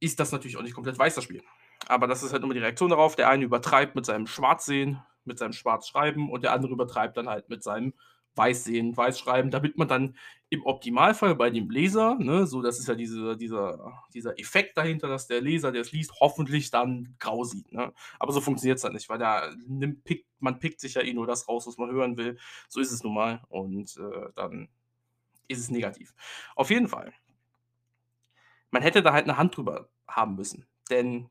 ist 0.00 0.18
das 0.18 0.32
natürlich 0.32 0.56
auch 0.56 0.62
nicht 0.62 0.74
komplett 0.74 0.98
weiß, 0.98 1.14
das 1.14 1.24
Spiel. 1.24 1.42
Aber 1.86 2.06
das 2.06 2.22
ist 2.22 2.32
halt 2.32 2.42
immer 2.42 2.54
die 2.54 2.60
Reaktion 2.60 2.90
darauf. 2.90 3.16
Der 3.16 3.28
eine 3.28 3.44
übertreibt 3.44 3.94
mit 3.94 4.06
seinem 4.06 4.26
Schwarzsehen, 4.26 5.02
mit 5.24 5.38
seinem 5.38 5.52
Schwarzschreiben 5.52 6.30
und 6.30 6.42
der 6.42 6.52
andere 6.52 6.72
übertreibt 6.72 7.16
dann 7.16 7.28
halt 7.28 7.48
mit 7.48 7.62
seinem 7.62 7.94
Weißsehen, 8.36 8.96
Weißschreiben, 8.96 9.50
damit 9.50 9.76
man 9.78 9.88
dann 9.88 10.16
im 10.50 10.64
Optimalfall 10.66 11.34
bei 11.36 11.50
dem 11.50 11.70
Leser, 11.70 12.16
ne, 12.18 12.46
so 12.46 12.62
das 12.62 12.78
ist 12.80 12.88
ja 12.88 12.94
diese 12.94 13.36
dieser 13.36 13.92
dieser 14.14 14.38
Effekt 14.38 14.76
dahinter, 14.78 15.08
dass 15.08 15.26
der 15.28 15.40
Leser, 15.40 15.72
der 15.72 15.82
es 15.82 15.92
liest, 15.92 16.12
hoffentlich 16.20 16.70
dann 16.70 17.14
grau 17.20 17.44
sieht, 17.44 17.72
ne? 17.72 17.92
Aber 18.18 18.32
so 18.32 18.40
funktioniert's 18.40 18.84
halt 18.84 18.94
nicht, 18.94 19.08
weil 19.08 19.18
da 19.18 19.50
nimmt 19.66 20.04
pickt 20.04 20.26
man 20.40 20.58
pickt 20.60 20.80
sich 20.80 20.94
ja 20.94 21.02
eh 21.02 21.12
nur 21.14 21.26
das 21.26 21.48
raus, 21.48 21.66
was 21.66 21.76
man 21.78 21.90
hören 21.90 22.16
will. 22.16 22.38
So 22.68 22.80
ist 22.80 22.92
es 22.92 23.02
nun 23.04 23.14
mal 23.14 23.42
und, 23.48 23.96
äh, 23.98 24.30
dann 24.36 24.68
ist 25.48 25.60
es 25.60 25.70
negativ. 25.70 26.14
Auf 26.56 26.70
jeden 26.70 26.88
Fall 26.88 27.12
man 28.72 28.82
hätte 28.82 29.02
da 29.02 29.12
halt 29.12 29.26
'ne 29.26 29.36
Hand 29.36 29.56
drüber 29.56 29.88
haben 30.08 30.36
müssen, 30.36 30.66
denn 30.90 31.28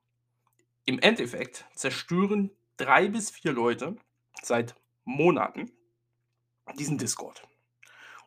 im 0.86 1.00
Endeffekt 1.00 1.66
zerstören 1.76 2.52
3 2.78 3.10
bis 3.10 3.32
4 3.32 3.54
Leute 3.54 3.98
seit 4.44 4.76
Monaten 5.06 5.72
diesen 6.78 6.98
Discord. 6.98 7.44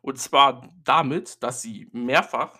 Und 0.01 0.19
zwar 0.19 0.69
damit, 0.83 1.43
dass 1.43 1.61
sie 1.61 1.89
mehrfach 1.93 2.59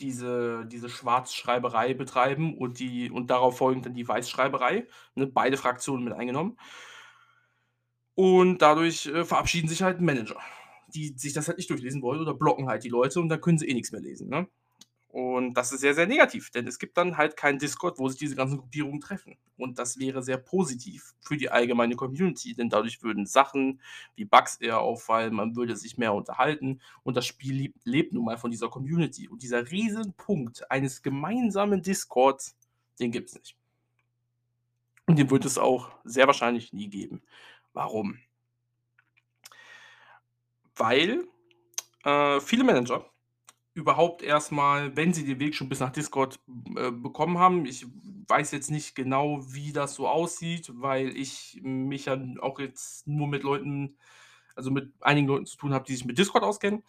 diese 0.00 0.64
diese 0.66 0.88
Schwarzschreiberei 0.88 1.92
betreiben 1.94 2.56
und 2.56 2.78
die 2.80 3.10
und 3.10 3.30
darauf 3.30 3.58
folgend 3.58 3.86
dann 3.86 3.94
die 3.94 4.08
Weißschreiberei, 4.08 4.86
ne, 5.14 5.26
beide 5.26 5.56
Fraktionen 5.58 6.04
mit 6.04 6.14
eingenommen. 6.14 6.56
Und 8.14 8.58
dadurch, 8.62 9.06
äh, 9.06 9.24
verabschieden 9.24 9.68
sich 9.68 9.82
halt 9.82 10.00
Manager. 10.00 10.36
die 10.88 11.16
sich 11.16 11.32
das 11.32 11.46
halt 11.48 11.58
nicht 11.58 11.70
durchlesen 11.70 12.02
wollen 12.02 12.20
oder 12.20 12.34
blocken 12.34 12.68
halt 12.68 12.82
die 12.84 12.88
Leute 12.88 13.20
und 13.20 13.28
dann 13.28 13.40
können 13.40 13.58
sie 13.58 13.68
eh 13.68 13.74
nichts 13.74 13.92
mehr 13.92 14.00
lesen, 14.00 14.28
ne? 14.28 14.48
Und 15.12 15.54
das 15.54 15.72
ist 15.72 15.80
sehr, 15.80 15.94
sehr 15.94 16.06
negativ, 16.06 16.50
denn 16.50 16.68
es 16.68 16.78
gibt 16.78 16.96
dann 16.96 17.16
halt 17.16 17.36
keinen 17.36 17.58
Discord, 17.58 17.98
wo 17.98 18.08
sich 18.08 18.18
diese 18.20 18.36
ganzen 18.36 18.58
Gruppierungen 18.58 19.00
treffen. 19.00 19.36
Und 19.56 19.80
das 19.80 19.98
wäre 19.98 20.22
sehr 20.22 20.36
positiv 20.36 21.14
für 21.20 21.36
die 21.36 21.50
allgemeine 21.50 21.96
Community, 21.96 22.54
denn 22.54 22.68
dadurch 22.68 23.02
würden 23.02 23.26
Sachen 23.26 23.80
wie 24.14 24.24
Bugs 24.24 24.56
eher 24.56 24.78
auffallen, 24.78 25.34
man 25.34 25.56
würde 25.56 25.74
sich 25.74 25.98
mehr 25.98 26.14
unterhalten 26.14 26.80
und 27.02 27.16
das 27.16 27.26
Spiel 27.26 27.56
lebt, 27.56 27.84
lebt 27.84 28.12
nun 28.12 28.24
mal 28.24 28.38
von 28.38 28.52
dieser 28.52 28.68
Community. 28.68 29.28
Und 29.28 29.42
dieser 29.42 29.68
Riesenpunkt 29.68 30.70
eines 30.70 31.02
gemeinsamen 31.02 31.82
Discords, 31.82 32.56
den 33.00 33.10
gibt 33.10 33.30
es 33.30 33.34
nicht. 33.34 33.56
Und 35.06 35.18
den 35.18 35.28
wird 35.28 35.44
es 35.44 35.58
auch 35.58 35.90
sehr 36.04 36.28
wahrscheinlich 36.28 36.72
nie 36.72 36.88
geben. 36.88 37.20
Warum? 37.72 38.18
Weil 40.76 41.24
äh, 42.04 42.38
viele 42.38 42.62
Manager 42.62 43.09
überhaupt 43.80 44.22
erstmal, 44.22 44.96
wenn 44.96 45.12
sie 45.12 45.24
den 45.24 45.40
Weg 45.40 45.54
schon 45.54 45.68
bis 45.68 45.80
nach 45.80 45.90
Discord, 45.90 46.38
äh, 46.76 46.90
bekommen 46.90 47.38
haben 47.38 47.66
ich 47.66 47.86
weiß 48.28 48.52
jetzt 48.52 48.70
nicht 48.70 48.94
genau, 48.94 49.40
wie 49.52 49.72
das 49.72 49.94
so 49.94 50.06
aussieht, 50.08 50.70
weil 50.74 51.16
ich 51.16 51.60
mich 51.62 52.04
ja 52.06 52.16
auch 52.40 52.60
jetzt 52.60 53.06
nur 53.08 53.26
mit 53.26 53.42
Leuten 53.42 53.96
also, 54.54 54.70
mit 54.70 54.92
einigen 55.00 55.26
Leuten 55.28 55.46
zu 55.46 55.56
tun 55.56 55.72
habe, 55.72 55.84
die 55.86 55.94
sich 55.94 56.04
mit 56.04 56.18
Discord 56.18 56.44
auskennen. 56.44 56.82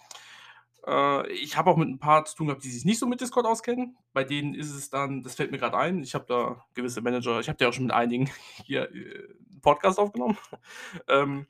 Äh, 0.85 1.31
ich 1.31 1.57
habe 1.57 1.69
auch 1.69 1.77
mit 1.77 1.89
ein 1.89 1.99
paar 1.99 2.25
zu 2.25 2.35
tun 2.35 2.47
gehabt, 2.47 2.63
die 2.63 2.69
sich 2.71 2.85
nicht 2.85 2.99
so 2.99 3.07
mit 3.07 3.21
Discord 3.21 3.45
auskennen. 3.45 3.97
Bei 4.13 4.23
denen 4.23 4.55
ist 4.55 4.71
es 4.71 4.89
dann 4.89 5.23
das 5.23 5.35
fällt 5.35 5.51
mir 5.51 5.57
gerade 5.59 5.77
ein, 5.77 6.03
ich 6.03 6.15
habe 6.15 6.25
da 6.27 6.65
gewisse 6.73 7.01
Manager 7.01 7.39
ich 7.39 7.49
habe 7.49 7.57
ja 7.63 7.69
auch 7.69 7.73
schon 7.73 7.85
mit 7.85 7.93
einigen 7.93 8.29
hier, 8.65 8.91
äh, 8.91 9.27
'n 9.53 9.61
Podcast 9.61 9.99
aufgenommen. 9.99 10.37
Ähm 11.07 11.47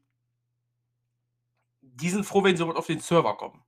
die 1.81 2.10
sind 2.10 2.25
froh, 2.25 2.43
wenn 2.43 2.55
sie 2.55 2.63
überhaupt 2.63 2.79
auf 2.79 2.88
den 2.88 3.00
Server 3.00 3.36
kommen. 3.38 3.63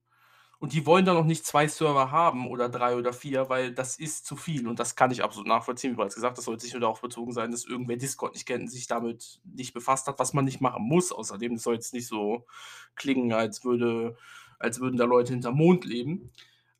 Und 0.60 0.72
die 0.72 0.86
wollen 0.86 1.04
dann 1.04 1.16
auch 1.16 1.24
nicht 1.24 1.44
2 1.46 1.68
Server 1.68 2.10
haben 2.10 2.48
oder 2.48 2.68
3 2.68 2.96
oder 2.96 3.12
4, 3.12 3.48
weil 3.48 3.72
das 3.72 3.96
ist 3.96 4.26
zu 4.26 4.36
viel 4.36 4.66
und 4.68 4.78
das 4.78 4.96
kann 4.96 5.10
ich 5.10 5.22
absolut 5.22 5.48
nachvollziehen. 5.48 5.92
Wie 5.92 5.96
bereits 5.96 6.14
gesagt, 6.14 6.38
das 6.38 6.44
soll 6.44 6.54
jetzt 6.54 6.64
nicht 6.64 6.72
nur 6.72 6.80
darauf 6.80 7.00
bezogen 7.00 7.32
sein, 7.32 7.50
dass 7.50 7.64
irgendwer 7.66 7.96
Discord 7.96 8.34
nicht 8.34 8.46
kennt 8.46 8.62
und 8.62 8.68
sich 8.68 8.86
damit 8.86 9.40
nicht 9.44 9.74
befasst 9.74 10.06
hat, 10.06 10.18
was 10.18 10.32
man 10.32 10.44
nicht 10.44 10.60
machen 10.60 10.84
muss. 10.84 11.12
Außerdem, 11.12 11.58
soll 11.58 11.74
jetzt 11.74 11.92
nicht 11.92 12.06
so 12.06 12.46
klingen, 12.94 13.32
als 13.32 13.64
würde 13.64 14.16
als 14.58 14.80
würden 14.80 14.96
da 14.96 15.04
Leute 15.04 15.32
hinterm 15.32 15.56
Mond 15.56 15.84
leben. 15.84 16.30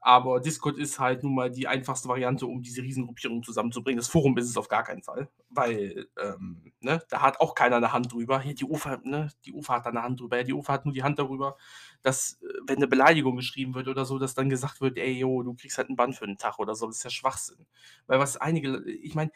Aber 0.07 0.39
Discord 0.41 0.77
ist 0.77 0.99
halt 0.99 1.23
nun 1.23 1.35
mal 1.35 1.51
die 1.51 1.67
einfachste 1.67 2.09
Variante, 2.11 2.47
um 2.47 2.61
diese 2.63 2.83
Riesengruppierung 2.83 3.43
zusammenzubringen. 3.43 3.97
Das 3.99 4.09
Forum 4.09 4.37
ist 4.37 4.51
es 4.51 4.59
auf 4.59 4.69
gar 4.69 4.83
keinen 4.85 5.03
Fall, 5.03 5.31
weil, 5.49 6.09
ähm, 6.23 6.75
ne, 6.81 7.03
da 7.09 7.23
hat 7.23 7.41
auch 7.41 7.55
keiner 7.55 7.81
'ne 7.81 7.91
Hand 7.95 8.13
drüber. 8.13 8.39
Hier 8.43 8.55
die 8.55 8.67
UFA 8.67 8.99
ne, 9.03 9.31
die 9.47 9.55
UFA 9.55 9.77
hat 9.77 9.87
da 9.87 9.93
'ne 9.93 10.03
Hand 10.03 10.21
drüber. 10.21 10.37
Ja, 10.37 10.43
die 10.45 10.53
UFA 10.53 10.75
hat 10.75 10.85
nur 10.85 10.93
die 10.93 11.03
Hand 11.03 11.19
darüber, 11.19 11.57
dass, 12.03 12.35
äh, 12.43 12.47
wenn 12.67 12.81
'ne 12.81 12.87
Beleidigung 12.87 13.37
geschrieben 13.37 13.75
wird 13.75 13.89
oder 13.89 14.05
so, 14.05 14.19
dass 14.19 14.35
dann 14.35 14.51
gesagt 14.51 14.83
wird: 14.83 14.99
„Ey, 14.99 15.13
jo, 15.21 15.43
du 15.43 15.55
kriegst 15.55 15.79
halt 15.79 15.89
'n 15.89 15.97
Bann 15.97 16.13
für 16.13 16.27
'n 16.27 16.37
Tag“ 16.37 16.59
oder 16.59 16.75
so. 16.75 16.87
Das 16.87 16.97
ist 16.99 17.05
ja 17.05 17.11
Schwachsinn. 17.11 17.67
Weil 18.07 18.19
was 18.19 18.37
einige 18.37 18.85
ich 18.87 19.15
meine, 19.15 19.31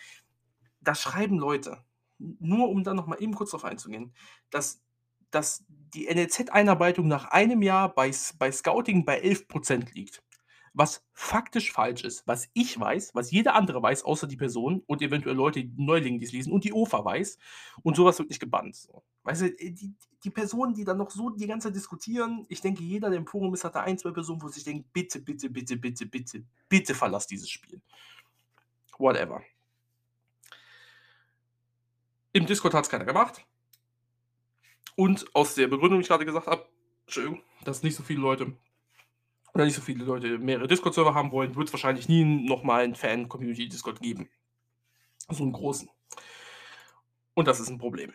da 0.82 0.94
schreiben 0.94 1.38
Leute, 1.38 1.78
nur 2.18 2.70
um 2.70 2.84
da 2.84 2.94
noch 2.94 3.06
mal 3.08 3.22
eben 3.22 3.34
kurz 3.34 3.52
drauf 3.52 3.64
einzugehen, 3.66 4.14
dass 4.50 4.82
dass 5.32 5.64
die 5.94 6.08
NLZ-Einarbeitung 6.08 7.08
nach 7.08 7.26
einem 7.26 7.62
Jahr 7.62 7.94
bei 7.94 8.12
bei 8.38 8.52
Scouting 8.52 9.04
bei 9.06 9.18
11% 9.20 9.94
liegt 9.94 10.22
was 10.74 11.04
faktisch 11.12 11.72
falsch 11.72 12.04
ist, 12.04 12.26
was 12.26 12.48
ich 12.52 12.78
weiß, 12.78 13.14
was 13.14 13.30
jeder 13.30 13.54
andere 13.54 13.82
weiß, 13.82 14.04
außer 14.04 14.26
die 14.26 14.36
Person 14.36 14.82
und 14.86 15.02
eventuell 15.02 15.36
Leute, 15.36 15.64
die 15.64 15.82
Neulinge, 15.82 16.18
die's 16.18 16.32
lesen 16.32 16.52
und 16.52 16.64
die 16.64 16.72
OFA 16.72 17.04
weiß 17.04 17.38
und 17.82 17.96
so 17.96 18.04
was 18.04 18.18
wird 18.18 18.28
nicht 18.28 18.40
gebannt, 18.40 18.76
so. 18.76 19.02
Weißt 19.24 19.42
du, 19.42 19.46
äh, 19.46 19.70
die 19.70 19.94
die 20.24 20.30
Personen, 20.30 20.74
die 20.74 20.84
dann 20.84 20.98
noch 20.98 21.10
so 21.10 21.30
die 21.30 21.46
ganze 21.46 21.68
Zeit 21.68 21.76
diskutieren 21.76 22.44
ich 22.48 22.60
denke, 22.60 22.82
jeder, 22.82 23.08
der 23.08 23.18
im 23.18 23.26
Forum 23.26 23.54
ist, 23.54 23.64
hat 23.64 23.76
da 23.76 23.82
1, 23.82 24.02
2 24.02 24.10
Personen, 24.10 24.42
wo 24.42 24.48
sich 24.48 24.64
denkt: 24.64 24.92
„Bitte, 24.92 25.20
bitte, 25.20 25.48
bitte, 25.48 25.76
bitte, 25.76 26.06
bitte, 26.06 26.44
bitte 26.68 26.94
verlass 26.94 27.26
dieses 27.26 27.48
Spiel.“ 27.48 27.80
Whatever. 28.98 29.42
Im 32.32 32.46
Discord 32.46 32.74
hat's 32.74 32.88
keiner 32.88 33.04
gemacht. 33.04 33.44
Und 34.96 35.32
aus 35.34 35.54
der 35.54 35.68
Begründung, 35.68 36.00
die 36.00 36.02
ich 36.02 36.08
grade 36.08 36.24
gesagt 36.24 36.48
habe 36.48 36.66
dass 37.64 37.82
nicht 37.82 37.96
so 37.96 38.02
viele 38.02 38.20
Leute 38.20 38.56
oder 39.58 39.66
nicht 39.66 39.74
so 39.76 39.82
viele 39.82 40.04
Leute 40.04 40.38
mehrere 40.38 40.68
Discord-Server 40.68 41.14
haben 41.14 41.32
wollen, 41.32 41.56
wird's 41.56 41.72
wahrscheinlich 41.72 42.08
nie 42.08 42.24
noch 42.24 42.62
mal 42.62 42.84
'n 42.84 42.94
Fan-Community-Discord 42.94 44.00
geben. 44.00 44.28
So 45.30 45.44
'n 45.44 45.52
großen. 45.52 45.88
Und 47.38 47.46
das 47.46 47.60
ist 47.60 47.68
'n 47.70 47.78
Problem. 47.78 48.12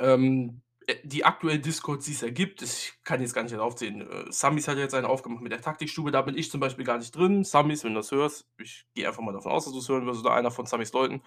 Ähm, 0.00 0.62
äh, 0.86 0.96
die 1.04 1.24
aktuellen 1.24 1.62
Discords, 1.62 2.06
die 2.06 2.12
es 2.12 2.20
da 2.20 2.30
gibt 2.30 2.62
ich 2.62 2.94
kann 3.04 3.20
jetzt 3.20 3.34
gar 3.34 3.42
nicht 3.44 3.54
aufzählen. 3.56 4.00
Äh, 4.10 4.32
Sammis 4.32 4.68
hat 4.68 4.78
jetzt 4.78 4.94
einen 4.94 5.06
aufgemacht 5.06 5.42
mit 5.42 5.52
der 5.52 5.60
Taktikstube, 5.60 6.10
da 6.10 6.22
bin 6.22 6.36
ich 6.36 6.50
zum 6.50 6.60
Beispiel 6.60 6.84
gar 6.84 6.98
nicht 6.98 7.14
drin. 7.16 7.44
Sammis, 7.44 7.84
wenn 7.84 7.94
du 7.94 8.00
das 8.00 8.10
hörst, 8.10 8.46
ich 8.58 8.86
gehe 8.94 9.06
einfach 9.08 9.22
mal 9.22 9.32
davon 9.32 9.52
aus, 9.52 9.64
dass 9.64 9.72
du's 9.74 9.88
hören 9.88 10.06
wirst 10.06 10.20
oder 10.20 10.34
einer 10.34 10.50
von 10.50 10.66
Sammis 10.66 10.92
Leuten, 10.92 11.22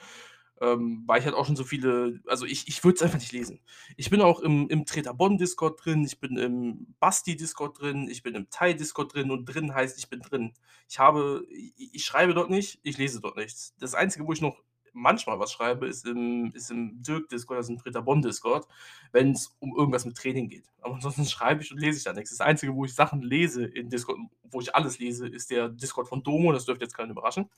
ähm, 0.62 1.04
weil 1.06 1.20
ich 1.20 1.26
halt 1.26 1.36
auch 1.36 1.46
schon 1.46 1.56
so 1.56 1.64
viele 1.64 2.22
also, 2.28 2.46
ich 2.46 2.68
ich 2.68 2.84
würde 2.84 2.96
es 2.96 3.02
einfach 3.02 3.20
nicht 3.20 3.32
lesen. 3.34 3.60
Ich 3.98 4.10
bin 4.10 4.22
auch 4.22 4.40
im 4.40 4.68
im 4.70 4.86
Treter 4.86 5.14
Bonn 5.14 5.38
Discord 5.38 5.84
drin, 5.84 6.04
ich 6.06 6.20
bin 6.20 6.38
im 6.38 6.96
Basti 7.00 7.36
Discord 7.36 7.82
drin, 7.82 8.08
ich 8.10 8.24
bin 8.24 8.36
im 8.36 8.50
Tai 8.50 8.74
Discord 8.74 9.14
drin 9.14 9.32
und 9.32 9.46
drin 9.46 9.74
heißt, 9.74 9.98
ich 10.00 10.10
bin 10.10 10.22
drin. 10.22 10.54
Ich 10.90 11.00
habe 11.00 11.46
i 11.52 11.74
i 11.78 11.90
ich 11.94 12.06
schreibe 12.06 12.34
dort 12.34 12.50
nicht, 12.50 12.80
ich 12.84 12.98
lese 12.98 13.22
dort 13.22 13.38
nichts. 13.38 13.76
Das 13.80 13.96
Einzige, 13.96 14.26
wo 14.28 14.34
ich 14.34 14.42
noch 14.42 14.62
manchmal 14.94 15.40
was 15.40 15.52
schreibe, 15.52 15.88
ist 15.88 16.06
im 16.08 16.52
ist 16.56 16.72
im 16.72 17.02
Dirk 17.04 17.30
Discord, 17.30 17.58
also 17.58 17.74
im 17.74 17.80
Treter 17.80 18.02
Bonn 18.02 18.22
Discord, 18.22 18.66
wenn's 19.12 19.56
um 19.60 19.76
irgendwas 19.78 20.06
mit 20.06 20.16
Training 20.18 20.50
geht. 20.50 20.66
Aber 20.82 20.96
ansonsten 20.96 21.26
schreibe 21.26 21.62
ich 21.64 21.72
und 21.72 21.80
lese 21.80 21.98
ich 21.98 22.04
da 22.06 22.14
nix. 22.14 22.30
Das 22.32 22.42
Einzige, 22.42 22.74
wo 22.74 22.86
ich 22.86 22.96
Sachen 22.96 23.22
lese 23.22 23.66
in 23.66 23.90
Discord, 23.90 24.18
wo 24.44 24.62
ich 24.62 24.74
alles 24.74 25.00
lese, 25.00 25.28
ist 25.28 25.52
der 25.52 25.70
Discord 25.70 26.08
von 26.08 26.24
Domo, 26.24 26.52
das 26.54 26.66
dürfte 26.66 26.86
jetzt 26.86 26.96
keinen 26.96 27.12
überraschen. 27.12 27.50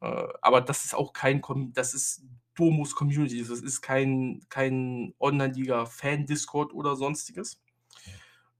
Äh, 0.00 0.26
aber 0.42 0.60
das 0.60 0.84
ist 0.84 0.94
auch 0.94 1.12
kein 1.12 1.42
das 1.74 1.94
ist 1.94 2.24
Domos 2.54 2.94
Community. 2.94 3.40
Das 3.46 3.60
ist 3.60 3.80
kein 3.82 4.40
kein 4.48 5.14
Online-Liga-Fan-Discord 5.20 6.72
oder 6.74 6.96
Sonstiges. 6.96 7.60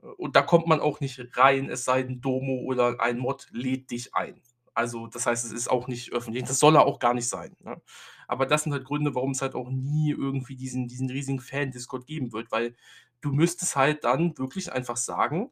Äh, 0.02 0.06
und 0.06 0.36
da 0.36 0.42
kommt 0.42 0.66
man 0.66 0.80
auch 0.80 1.00
nicht 1.00 1.20
rein, 1.36 1.70
es 1.70 1.84
sei 1.84 2.02
denn, 2.02 2.20
Domo 2.20 2.62
oder 2.64 3.00
ein 3.00 3.18
Mod 3.18 3.48
lädt 3.52 3.90
dich 3.90 4.14
ein. 4.14 4.40
Also, 4.74 5.06
das 5.08 5.26
heißt, 5.26 5.44
es 5.44 5.52
ist 5.52 5.68
auch 5.70 5.88
nicht 5.88 6.12
öffentlich. 6.12 6.44
Das 6.44 6.58
soll 6.60 6.76
er 6.76 6.86
auch 6.86 6.98
gar 7.00 7.14
nicht 7.14 7.28
sein, 7.28 7.56
ne? 7.60 7.80
Aber 8.28 8.46
das 8.46 8.62
sind 8.62 8.72
halt 8.72 8.84
Gründe, 8.84 9.14
warum's 9.14 9.42
halt 9.42 9.54
auch 9.56 9.68
nie 9.70 10.12
irgendwie 10.12 10.54
diesen 10.56 10.86
diesen 10.88 11.10
riesigen 11.10 11.40
Fan-Discord 11.40 12.06
geben 12.06 12.32
wird, 12.32 12.52
weil 12.52 12.76
du 13.20 13.32
müsstest 13.32 13.74
halt 13.76 14.04
dann 14.04 14.38
wirklich 14.38 14.72
einfach 14.72 14.96
sagen, 14.96 15.50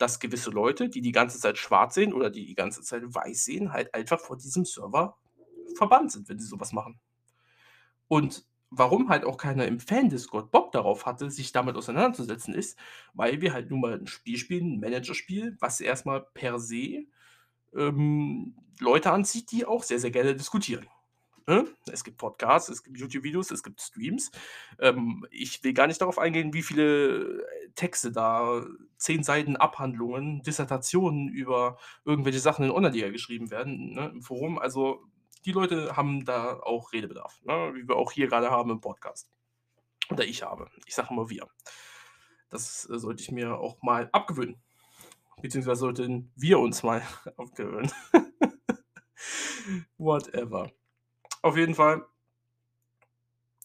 dass 0.00 0.20
gewisse 0.20 0.50
Leute, 0.50 0.88
die 0.90 1.02
die 1.02 1.12
ganze 1.12 1.40
Zeit 1.40 1.58
schwarz 1.58 1.94
sehen 1.96 2.14
oder 2.14 2.30
die 2.30 2.46
die 2.46 2.54
ganze 2.56 2.82
Zeit 2.82 3.02
weiß 3.06 3.44
sehen, 3.44 3.72
halt 3.72 3.94
einfach 3.94 4.20
von 4.20 4.38
diesem 4.38 4.64
Server 4.66 5.18
verbannt 5.76 6.12
sind, 6.12 6.28
wenn 6.28 6.38
sie 6.40 6.46
so 6.48 6.60
was 6.60 6.72
machen. 6.72 7.00
Und 8.08 8.44
warum 8.70 9.08
halt 9.08 9.24
auch 9.24 9.36
keiner 9.36 9.66
im 9.66 9.78
Fan-Discord 9.80 10.50
Bock 10.50 10.72
darauf 10.72 11.06
hatte, 11.06 11.30
sich 11.30 11.52
damit 11.52 11.76
auseinanderzusetzen, 11.76 12.54
ist, 12.54 12.76
weil 13.14 13.40
wir 13.40 13.52
halt 13.52 13.70
nun 13.70 13.80
mal 13.80 13.94
'n 13.98 14.06
Spiel 14.08 14.36
spielen, 14.36 14.74
'n 14.74 14.80
Managerspiel, 14.80 15.56
was 15.60 15.80
erst 15.80 16.06
mal 16.06 16.20
per 16.34 16.58
se, 16.58 17.06
ähm, 17.76 18.56
Leute 18.80 19.12
anzieht, 19.12 19.52
die 19.52 19.66
auch 19.66 19.82
sehr, 19.84 20.00
sehr 20.00 20.10
gerne 20.12 20.34
diskutieren, 20.36 20.88
ne? 21.50 21.66
Es 21.90 22.04
gibt 22.04 22.16
Podcasts, 22.16 22.68
es 22.68 22.82
gibt 22.82 22.96
YouTube-Videos, 22.96 23.50
es 23.50 23.62
gibt 23.62 23.80
Streams. 23.80 24.30
Ähm, 24.78 25.26
ich 25.30 25.62
will 25.64 25.74
gar 25.74 25.88
nicht 25.88 26.00
darauf 26.00 26.18
eingehen, 26.18 26.54
wie 26.54 26.62
viele 26.62 27.44
Texte 27.74 28.12
da 28.12 28.64
10 28.98 29.24
Seiten 29.24 29.56
Abhandlungen, 29.56 30.42
Dissertationen 30.42 31.28
über 31.28 31.76
irgendwelche 32.04 32.38
Sachen 32.38 32.64
in 32.64 32.70
Online-Liga 32.70 33.10
geschrieben 33.10 33.50
werden, 33.50 33.94
ne, 33.94 34.10
im 34.14 34.22
Forum. 34.22 34.58
Also, 34.58 35.04
die 35.44 35.52
Leute 35.52 35.96
haben 35.96 36.24
da 36.24 36.60
auch 36.60 36.92
Redebedarf, 36.92 37.40
ne, 37.42 37.72
wie 37.74 37.88
wir 37.88 37.96
auch 37.96 38.12
hier 38.12 38.28
grade 38.28 38.50
haben 38.50 38.70
im 38.70 38.80
Podcast. 38.80 39.28
Oder 40.10 40.24
ich 40.24 40.42
habe. 40.42 40.70
Ich 40.86 40.94
sage 40.94 41.08
immer 41.10 41.28
wir. 41.30 41.48
Das, 42.48 42.88
äh, 42.88 42.98
sollte 42.98 43.22
ich 43.22 43.32
mir 43.32 43.58
auch 43.58 43.82
mal 43.82 44.08
abgewöhnen. 44.12 44.62
Beziehungsweise 45.42 45.80
sollten 45.80 46.32
wir 46.36 46.60
uns 46.60 46.82
mal 46.84 47.02
abgewöhnen. 47.36 47.90
Whatever. 49.98 50.70
Auf 51.42 51.56
jeden 51.56 51.74
Fall 51.74 52.04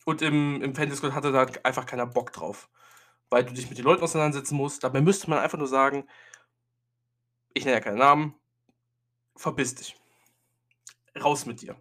und 0.05 0.21
im 0.21 0.61
im 0.61 0.75
Fan-Discord 0.75 1.13
hatte 1.13 1.31
da 1.31 1.45
einfach 1.63 1.85
keiner 1.85 2.05
Bock 2.05 2.31
drauf, 2.31 2.69
weil 3.29 3.43
du 3.43 3.53
dich 3.53 3.69
mit 3.69 3.77
den 3.77 3.85
Leuten 3.85 4.03
auseinandersetzen 4.03 4.55
musst. 4.55 4.83
Dabei 4.83 5.01
müsste 5.01 5.29
man 5.29 5.39
einfach 5.39 5.57
nur 5.57 5.67
sagen 5.67 6.05
ich 7.55 7.63
nenne 7.65 7.77
ja 7.77 7.81
keine 7.81 7.97
Namen: 7.97 8.35
„Verpiss 9.37 9.75
dich. 9.75 9.95
Raus 11.23 11.45
mit 11.45 11.61
dir.“ 11.61 11.75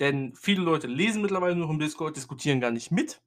Denn 0.00 0.34
viele 0.34 0.62
Leute 0.62 0.86
lesen 0.88 1.22
mittlerweile 1.22 1.56
nur 1.56 1.70
im 1.70 1.78
Discord, 1.78 2.16
diskutieren 2.16 2.60
gar 2.60 2.70
nicht 2.72 2.90
mit 2.90 3.22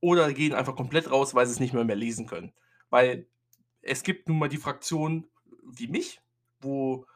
oder 0.00 0.32
gehen 0.32 0.54
einfach 0.54 0.76
komplett 0.76 1.10
raus, 1.10 1.34
weil 1.34 1.46
sie's 1.46 1.60
nicht 1.60 1.74
mehr 1.74 1.84
mehr 1.84 1.96
lesen 1.96 2.26
können. 2.26 2.52
Weil 2.90 3.28
es 3.82 4.02
gibt 4.02 4.28
nun 4.28 4.38
mal 4.38 4.48
die 4.48 4.58
Fraktion 4.58 5.28
wie 5.64 5.88
mich, 5.88 6.20
wo 6.60 7.06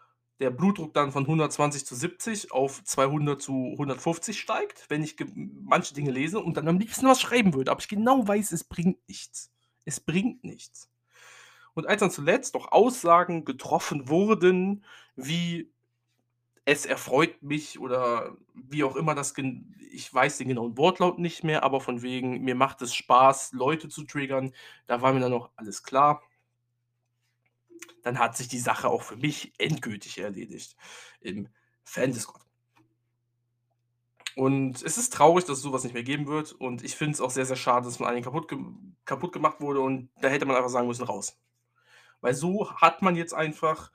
der 0.40 0.50
Blutdruck 0.50 0.94
dann 0.94 1.12
von 1.12 1.26
120 1.26 1.86
zu 1.86 1.94
70 1.94 2.52
auf 2.52 2.82
200 2.84 3.40
zu 3.42 3.74
150 3.78 4.40
steigt, 4.40 4.86
wenn 4.90 5.02
ich 5.04 5.16
manche 5.36 5.94
Dinge 5.94 6.10
lese 6.10 6.40
und 6.40 6.56
dann 6.56 6.68
am 6.68 6.78
liebsten 6.78 7.06
was 7.06 7.20
schreiben 7.20 7.54
würde, 7.54 7.70
aber 7.70 7.80
ich 7.80 7.88
genau 7.88 8.26
weiß, 8.26 8.52
es 8.52 8.64
bringt 8.64 8.98
nichts. 9.08 9.52
Es 9.84 10.00
bringt 10.00 10.44
nichts. 10.44 10.90
Und 11.74 11.86
als 11.88 12.00
dann 12.00 12.10
zuletzt 12.12 12.54
noch 12.54 12.72
Aussagen 12.72 13.44
getroffen 13.46 14.08
wurden, 14.08 14.84
wie 15.16 15.72
„Es 16.66 16.86
erfreut 16.86 17.42
mich“ 17.42 17.78
oder 17.80 18.36
wie 18.54 18.84
auch 18.84 18.96
immer 18.96 19.14
das 19.14 19.34
ich 19.92 20.12
weiß 20.14 20.38
den 20.38 20.48
genauen 20.48 20.78
Wortlaut 20.78 21.18
nicht 21.18 21.44
mehr, 21.44 21.64
aber 21.64 21.80
von 21.80 22.02
wegen: 22.02 22.42
„Mir 22.42 22.54
macht 22.56 22.82
es 22.82 22.94
Spaß, 22.94 23.52
Leute 23.54 23.88
zu 23.90 24.04
triggern“, 24.04 24.52
da 24.86 25.02
war 25.02 25.12
mir 25.14 25.20
dann 25.20 25.32
auch 25.34 25.50
alles 25.56 25.82
klar. 25.84 26.22
Dann 28.02 28.18
hat 28.18 28.36
sich 28.36 28.48
die 28.48 28.58
Sache 28.58 28.88
auch 28.88 29.02
für 29.02 29.16
mich 29.16 29.52
endgültig 29.58 30.18
erledigt 30.18 30.76
im 31.20 31.48
Fan-Discord. 31.84 32.42
Und 34.36 34.82
es 34.82 34.98
ist 34.98 35.12
traurig, 35.12 35.44
dass 35.44 35.58
es 35.58 35.62
so 35.62 35.72
was 35.72 35.84
nicht 35.84 35.92
mehr 35.92 36.02
geben 36.02 36.26
wird 36.26 36.52
und 36.52 36.82
ich 36.82 36.96
finde 36.96 37.12
es 37.12 37.20
auch 37.20 37.30
sehr, 37.30 37.46
sehr 37.46 37.56
schade, 37.56 37.86
dass 37.86 37.98
von 37.98 38.06
einigen 38.06 38.24
kaputt 38.24 38.48
gem 38.48 38.96
kaputt 39.04 39.32
gemacht 39.32 39.60
wurde 39.60 39.80
und 39.80 40.10
da 40.20 40.28
hätte 40.28 40.44
man 40.44 40.56
einfach 40.56 40.70
sagen 40.70 40.88
müssen: 40.88 41.04
„Raus.“ 41.04 41.38
Weil 42.20 42.34
so 42.34 42.72
hat 42.80 43.02
man 43.02 43.14
jetzt 43.16 43.34
einfach 43.34 43.92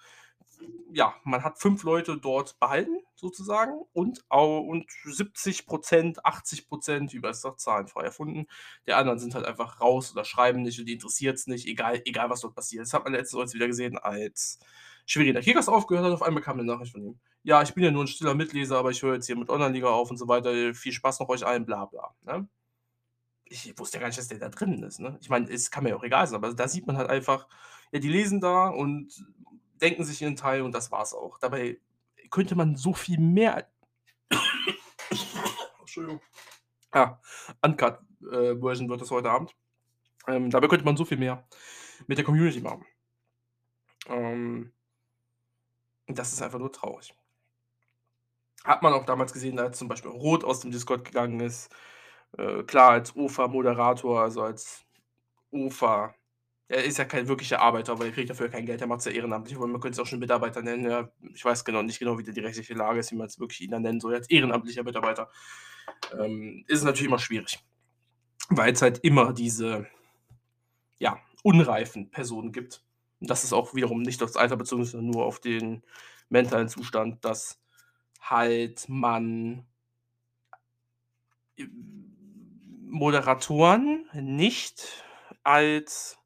ja, 0.91 1.15
man 1.23 1.43
hat 1.43 1.59
5 1.59 1.83
Leute 1.83 2.17
dort 2.17 2.59
behalten 2.59 2.98
sozusagen 3.19 3.79
und 3.93 4.21
und 4.29 4.85
70% 5.05 6.25
80% 6.25 7.13
wie 7.13 7.19
bei 7.19 7.29
ist 7.31 7.45
Zahlen 7.57 7.87
frei 7.87 8.03
erfunden. 8.05 8.47
Die 8.87 8.93
anderen 8.93 9.19
sind 9.19 9.35
halt 9.35 9.45
einfach 9.45 9.81
raus 9.81 10.11
oder 10.13 10.25
schreiben 10.25 10.61
nicht 10.63 10.79
und 10.79 10.85
die 10.87 10.93
interessiert's 10.93 11.47
nicht, 11.47 11.67
egal 11.67 12.01
egal 12.05 12.29
was 12.29 12.41
dort 12.41 12.55
passiert. 12.55 12.83
Das 12.85 12.93
hat 12.93 13.03
man 13.05 13.13
letztens 13.13 13.41
jetzt 13.41 13.53
wieder 13.55 13.67
gesehen, 13.67 13.97
als 13.97 14.59
Schwerin 15.05 15.33
der 15.33 15.43
Kickers 15.43 15.69
aufgehört 15.69 16.05
hat, 16.05 16.13
auf 16.13 16.21
einmal 16.23 16.43
kam 16.43 16.57
'ne 16.57 16.63
Nachricht 16.65 16.91
von 16.93 17.03
ihm: 17.03 17.19
„Ja, 17.43 17.61
ich 17.63 17.73
bin 17.73 17.83
ja 17.83 17.91
nur 17.91 18.03
'n 18.03 18.07
stiller 18.07 18.35
Mitleser, 18.35 18.77
aber 18.77 18.91
ich 18.91 19.01
höre 19.03 19.15
jetzt 19.15 19.25
hier 19.27 19.35
mit 19.37 19.49
Online-Liga 19.49 19.87
auf 19.89 20.11
und 20.11 20.17
so 20.17 20.27
weiter. 20.27 20.73
Viel 20.75 20.91
Spaß 20.93 21.19
noch 21.19 21.29
euch 21.29 21.45
allen, 21.45 21.65
bla 21.65 21.85
bla“, 21.85 22.15
ne? 22.23 22.47
Ich 23.45 23.73
wusste 23.79 23.97
ja 23.97 24.01
gar 24.01 24.07
nicht, 24.09 24.19
dass 24.19 24.27
der 24.27 24.39
da 24.39 24.49
drin 24.49 24.83
ist, 24.83 24.99
ne? 24.99 25.17
Ich 25.21 25.29
meine, 25.29 25.49
es 25.51 25.71
kann 25.71 25.83
mir 25.83 25.91
ja 25.91 25.95
auch 25.97 26.03
egal 26.03 26.27
sein, 26.27 26.37
aber 26.37 26.53
da 26.53 26.67
sieht 26.67 26.87
man 26.87 26.97
halt 26.97 27.09
einfach, 27.09 27.47
ja, 27.91 27.99
die 27.99 28.09
lesen 28.09 28.41
da 28.41 28.67
und 28.69 29.11
denken 29.81 30.03
sich 30.05 30.21
ihren 30.21 30.35
Teil 30.35 30.61
und 30.63 30.73
das 30.73 30.91
war's 30.91 31.13
auch. 31.13 31.39
Dabei 31.39 31.79
könnte 32.29 32.55
man 32.55 32.75
so 32.75 32.93
viel 32.93 33.19
mehr 33.19 33.67
Entschuldigung. 35.79 36.21
Ah, 36.91 37.17
Uncut, 37.61 37.99
äh, 38.21 38.61
wird 38.61 39.01
das 39.01 39.11
heute 39.11 39.29
Abend. 39.29 39.55
Ähm, 40.27 40.49
dabei 40.49 40.67
könnte 40.67 40.85
man 40.85 40.97
so 40.97 41.05
viel 41.05 41.17
mehr 41.17 41.47
mit 42.07 42.17
der 42.17 42.25
Community 42.25 42.61
machen. 42.61 42.85
Ähm 44.07 44.71
das 46.07 46.33
ist 46.33 46.41
einfach 46.41 46.59
nur 46.59 46.71
traurig. 46.71 47.13
Hat 48.63 48.81
man 48.81 48.93
auch 48.93 49.05
damals 49.05 49.31
gesehen, 49.33 49.59
als 49.59 49.77
zum 49.77 49.87
Beispiel 49.87 50.11
Rot 50.11 50.43
aus 50.43 50.59
dem 50.59 50.71
Discord 50.71 51.05
gegangen 51.05 51.39
ist. 51.39 51.73
Äh, 52.37 52.63
klar, 52.63 52.91
als 52.91 53.15
OFA-Moderator, 53.15 54.21
also 54.21 54.43
als 54.43 54.85
OFA 55.51 56.13
er 56.69 56.83
ist 56.83 56.99
ja 56.99 57.05
kein 57.05 57.27
wirklicher 57.27 57.61
Arbeiter, 57.61 57.97
weil 57.99 58.07
er 58.07 58.13
kriegt 58.13 58.29
dafür 58.29 58.47
kein 58.47 58.65
Geld, 58.67 58.79
er 58.79 58.87
macht's 58.87 59.05
ja 59.05 59.11
ehrenamtlich, 59.11 59.57
man 59.57 59.73
könnte 59.73 59.89
es 59.89 59.99
auch 59.99 60.05
schon 60.05 60.19
Mitarbeiter 60.19 60.61
nennen, 60.61 60.85
ja. 60.89 61.09
Ich 61.33 61.43
weiß 61.43 61.65
genau 61.65 61.81
nicht 61.81 61.97
genau, 61.97 62.17
wie 62.19 62.23
die 62.23 62.39
rechtliche 62.39 62.75
Lage 62.75 62.99
ist, 62.99 63.11
wie 63.11 63.15
man's 63.15 63.39
wirklich 63.39 63.61
ihn 63.61 63.71
dann 63.71 63.81
nennen 63.81 63.99
soll, 63.99 64.13
als 64.13 64.29
ehrenamtlicher 64.29 64.83
Mitarbeiter. 64.83 65.29
Ähm, 66.17 66.63
ist 66.67 66.79
es 66.79 66.83
natürlich 66.83 67.07
immer 67.07 67.17
schwierig, 67.17 67.59
weil's 68.49 68.83
halt 68.83 68.99
immer 68.99 69.33
diese, 69.33 69.87
ja, 70.99 71.19
unreifen 71.41 72.11
Personen 72.11 72.51
gibt. 72.51 72.83
Und 73.19 73.29
das 73.29 73.43
ist 73.43 73.53
auch 73.53 73.73
wiederum 73.73 74.03
nicht 74.03 74.21
aufs 74.21 74.37
Alter 74.37 74.55
bezogen, 74.55 74.85
sondern 74.85 75.09
nur 75.09 75.25
auf 75.25 75.39
den 75.39 75.83
mentalen 76.29 76.69
Zustand, 76.69 77.25
dass 77.25 77.59
halt 78.21 78.87
man 78.87 79.65
Moderatoren 82.87 84.05
nicht 84.13 85.03
als 85.43 86.18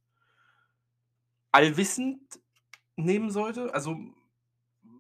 allwissend 1.54 2.22
nehmen 2.98 3.32
sollte. 3.32 3.74
Also, 3.76 3.98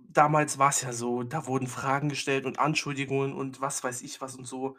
damals 0.10 0.60
war's 0.60 0.82
ja 0.84 0.93
so, 0.93 1.23
da 1.23 1.47
wurden 1.47 1.67
Fragen 1.67 2.10
gestellt 2.10 2.45
und 2.47 2.60
Anschuldigungen 2.60 3.34
und 3.34 3.62
was 3.62 3.84
weiß 3.84 4.01
ich 4.04 4.21
was 4.21 4.36
und 4.38 4.45
so. 4.47 4.78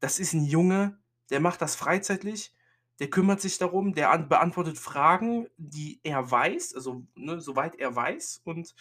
Das 0.00 0.18
ist 0.20 0.34
'n 0.34 0.44
Junge, 0.46 0.98
der 1.30 1.40
macht 1.40 1.62
das 1.62 1.76
freizeitlich, 1.76 2.54
der 3.00 3.10
kümmert 3.10 3.40
sich 3.42 3.58
darum, 3.58 3.94
der 3.94 4.10
an 4.12 4.28
beantwortet 4.28 4.78
Fragen, 4.78 5.48
die 5.58 6.00
er 6.04 6.30
weiß, 6.30 6.74
also, 6.76 7.04
ne, 7.16 7.40
soweit 7.40 7.76
er 7.76 7.96
weiß 7.96 8.42
und 8.44 8.74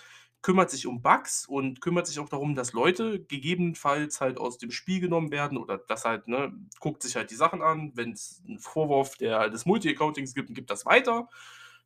kümmert 0.43 0.71
sich 0.71 0.87
um 0.87 1.01
Bugs 1.03 1.47
und 1.47 1.81
kümmert 1.81 2.07
sich 2.07 2.19
auch 2.19 2.29
darum, 2.29 2.55
dass 2.55 2.73
Leute 2.73 3.19
gegebenenfalls 3.25 4.21
halt 4.21 4.39
aus 4.39 4.57
dem 4.59 4.71
Spiel 4.71 5.01
genommen 5.01 5.31
werden 5.31 5.57
oder 5.57 5.77
dass 5.79 6.05
halt 6.05 6.27
ne, 6.29 6.53
guckt 6.81 7.03
sich 7.03 7.15
halt 7.17 7.31
die 7.31 7.35
Sachen 7.35 7.61
an. 7.63 7.91
Wenn's 7.95 8.43
'n 8.47 8.59
Vorwurf 8.59 9.17
der 9.17 9.49
des 9.49 9.65
Multi-Accountings 9.67 10.35
gibt, 10.35 10.53
gibt 10.55 10.69
das 10.71 10.85
weiter, 10.87 11.29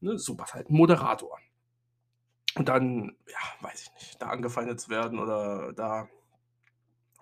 ne? 0.02 0.18
So 0.18 0.38
was 0.38 0.54
halt 0.54 0.70
Moderator. 0.70 1.40
Und 2.56 2.68
dann, 2.68 3.16
ja, 3.28 3.40
weiß 3.62 3.84
ich 3.84 3.94
nicht, 3.94 4.22
da 4.22 4.28
angefeindet 4.30 4.80
zu 4.80 4.90
werden 4.90 5.20
oder 5.20 5.74
da 5.74 6.10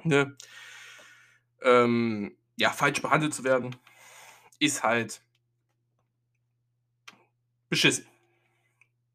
ne 0.03 0.35
ähm, 1.61 2.37
ja, 2.55 2.69
falsch 2.71 3.01
behandelt 3.01 3.33
zu 3.33 3.43
werden, 3.43 3.75
ist 4.59 4.83
halt 4.83 5.21
beschissen. 7.69 8.05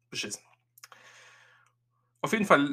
Beschissen. 0.09 0.43
Auf 2.21 2.31
jeden 2.31 2.45
Fall, 2.45 2.71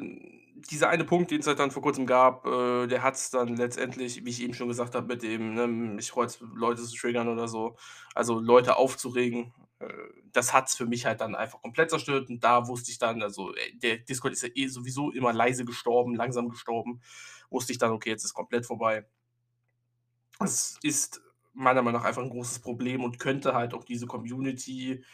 dieser 0.71 0.91
eine 0.91 1.05
Punkt, 1.05 1.31
den's 1.31 1.47
halt 1.47 1.59
dann 1.59 1.71
vor 1.71 1.83
Kurzem 1.83 2.07
gab, 2.07 2.47
äh, 2.47 2.87
der 2.87 3.03
hat's 3.03 3.31
dann 3.31 3.57
letztendlich, 3.57 4.25
wie 4.25 4.31
ich 4.31 4.43
eben 4.43 4.55
schon 4.55 4.69
gesagt 4.69 4.95
habe, 4.95 5.07
mit 5.09 5.23
dem, 5.23 5.55
ne, 5.55 5.67
mich 5.67 6.11
freut's, 6.11 6.39
Leute 6.55 6.83
zu 6.83 6.95
triggern 6.97 7.29
oder 7.29 7.49
so, 7.49 7.77
also 8.15 8.39
Leute 8.39 8.77
aufzuregen, 8.77 9.53
äh, 9.81 9.87
das 10.33 10.53
hat's 10.55 10.77
für 10.77 10.87
mich 10.87 11.07
halt 11.07 11.21
dann 11.21 11.35
einfach 11.35 11.63
komplett 11.63 11.91
zerstört 11.91 12.31
und 12.31 12.45
da 12.45 12.69
wusste 12.69 12.91
ich 12.93 12.99
dann 12.99 13.23
also, 13.23 13.55
äh, 13.55 13.73
der 13.77 13.99
Discord 13.99 14.33
ist 14.35 14.43
ja 14.43 14.51
eh 14.55 14.69
sowieso 14.69 15.11
immer 15.13 15.33
leise 15.33 15.65
gestorben, 15.65 16.15
langsam 16.17 16.49
gestorben, 16.51 17.03
wusste 17.51 17.73
ich 17.73 17.79
dann: 17.79 17.93
„Okay, 17.93 18.11
jetzt 18.11 18.25
ist 18.25 18.35
komplett 18.35 18.67
vorbei.“ 18.67 19.07
Es 20.41 20.79
ist 20.83 21.21
meiner 21.53 21.83
Meinung 21.83 22.01
nach 22.01 22.09
einfach 22.09 22.23
'n 22.23 22.31
großes 22.31 22.61
Problem 22.61 23.03
und 23.05 23.19
könnte 23.19 23.55
halt 23.55 23.75
auch 23.75 23.85
diese 23.85 24.07
Community 24.07 25.05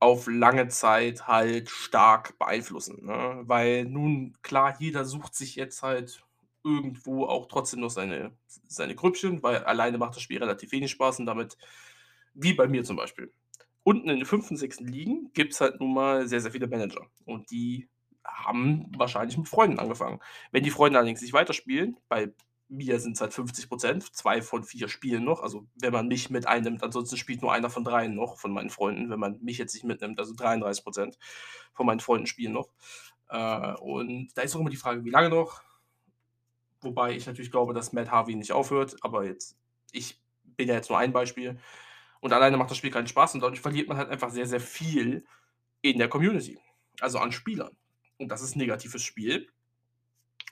auf 0.00 0.26
lange 0.26 0.66
Zeit 0.68 1.28
halt 1.28 1.70
stark 1.70 2.36
beeinflussen, 2.38 3.04
ne? 3.06 3.42
Weil 3.44 3.84
nun 3.84 4.34
klar, 4.42 4.74
jeder 4.80 5.04
sucht 5.04 5.34
sich 5.36 5.54
jetzt 5.54 5.82
halt 5.82 6.24
irgendwo 6.64 7.26
auch 7.26 7.46
trotzdem 7.46 7.80
noch 7.80 7.90
seine 7.90 8.32
seine 8.68 8.94
Grüppchen, 8.96 9.42
weil 9.44 9.58
alleine 9.64 9.98
macht 9.98 10.16
das 10.16 10.22
Spiel 10.22 10.38
relativ 10.38 10.72
wenig 10.72 10.90
Spaß 10.90 11.20
und 11.20 11.26
damit 11.26 11.56
wie 12.34 12.54
bei 12.54 12.66
mir 12.68 12.82
zum 12.84 12.96
Beispiel. 12.96 13.32
Unten 13.84 14.08
in 14.08 14.18
den 14.18 14.26
5. 14.26 14.50
6. 14.50 14.80
Ligen 14.80 15.32
gibt's 15.32 15.60
halt 15.60 15.80
nun 15.80 15.94
mal 15.94 16.28
sehr, 16.28 16.40
sehr 16.40 16.52
viele 16.52 16.68
Manager 16.68 17.06
und 17.24 17.50
die 17.50 17.88
haben 18.24 18.90
wahrscheinlich 18.96 19.36
mit 19.36 19.48
Freunden 19.48 19.80
angefangen. 19.80 20.20
Wenn 20.52 20.62
die 20.62 20.70
Freunde 20.70 20.98
allerdings 20.98 21.22
nicht 21.22 21.32
weiterspielen, 21.32 21.96
bei 22.08 22.32
mir 22.68 23.00
sind's 23.00 23.20
halt 23.20 23.32
50% 23.32 24.12
2 24.12 24.42
von 24.42 24.64
4 24.64 24.88
spielen 24.88 25.24
noch, 25.24 25.42
also 25.42 25.66
wenn 25.74 25.92
man 25.92 26.08
mich 26.08 26.30
mit 26.30 26.46
einnimmt, 26.46 26.82
ansonsten 26.82 27.16
spielt 27.16 27.42
nur 27.42 27.52
einer 27.52 27.70
von 27.70 27.84
3 27.84 28.08
noch 28.08 28.38
von 28.38 28.52
meinen 28.52 28.70
Freunden, 28.70 29.10
wenn 29.10 29.20
man 29.20 29.40
mich 29.42 29.58
jetzt 29.58 29.74
nicht 29.74 29.84
mitnimmt, 29.84 30.18
also 30.18 30.32
33% 30.34 31.16
von 31.74 31.86
meinen 31.86 32.00
Freunden 32.00 32.26
spielen 32.26 32.52
noch. 32.52 32.70
Äh, 33.28 33.74
und 33.74 34.30
da 34.34 34.42
ist 34.42 34.56
auch 34.56 34.60
immer 34.60 34.70
die 34.70 34.76
Frage, 34.76 35.04
wie 35.04 35.10
lange 35.10 35.28
noch? 35.28 35.62
Wobei 36.80 37.14
ich 37.14 37.26
natürlich 37.26 37.50
glaube, 37.50 37.74
dass 37.74 37.92
Matt 37.92 38.10
Harvey 38.10 38.34
nicht 38.34 38.52
aufhört, 38.52 38.96
aber 39.02 39.24
jetzt 39.24 39.56
ich 39.92 40.20
bin 40.56 40.68
ja 40.68 40.74
jetzt 40.74 40.88
nur 40.88 40.98
ein 40.98 41.12
Beispiel 41.12 41.58
und 42.22 42.32
alleine 42.32 42.56
macht 42.58 42.70
das 42.72 42.78
Spiel 42.78 42.92
keinen 42.92 43.08
Spaß 43.08 43.34
und 43.36 43.42
dadurch 43.42 43.60
verliert 43.62 43.88
man 43.88 43.98
halt 43.98 44.10
einfach 44.10 44.30
sehr, 44.30 44.46
sehr 44.46 44.60
viel 44.62 45.26
in 45.82 45.98
der 45.98 46.08
Community, 46.08 46.58
also 47.00 47.18
an 47.20 47.32
Spielern. 47.32 47.76
Und 48.18 48.30
das 48.30 48.42
ist 48.42 48.56
negativ 48.56 48.92
fürs 48.92 49.04
Spiel 49.04 49.48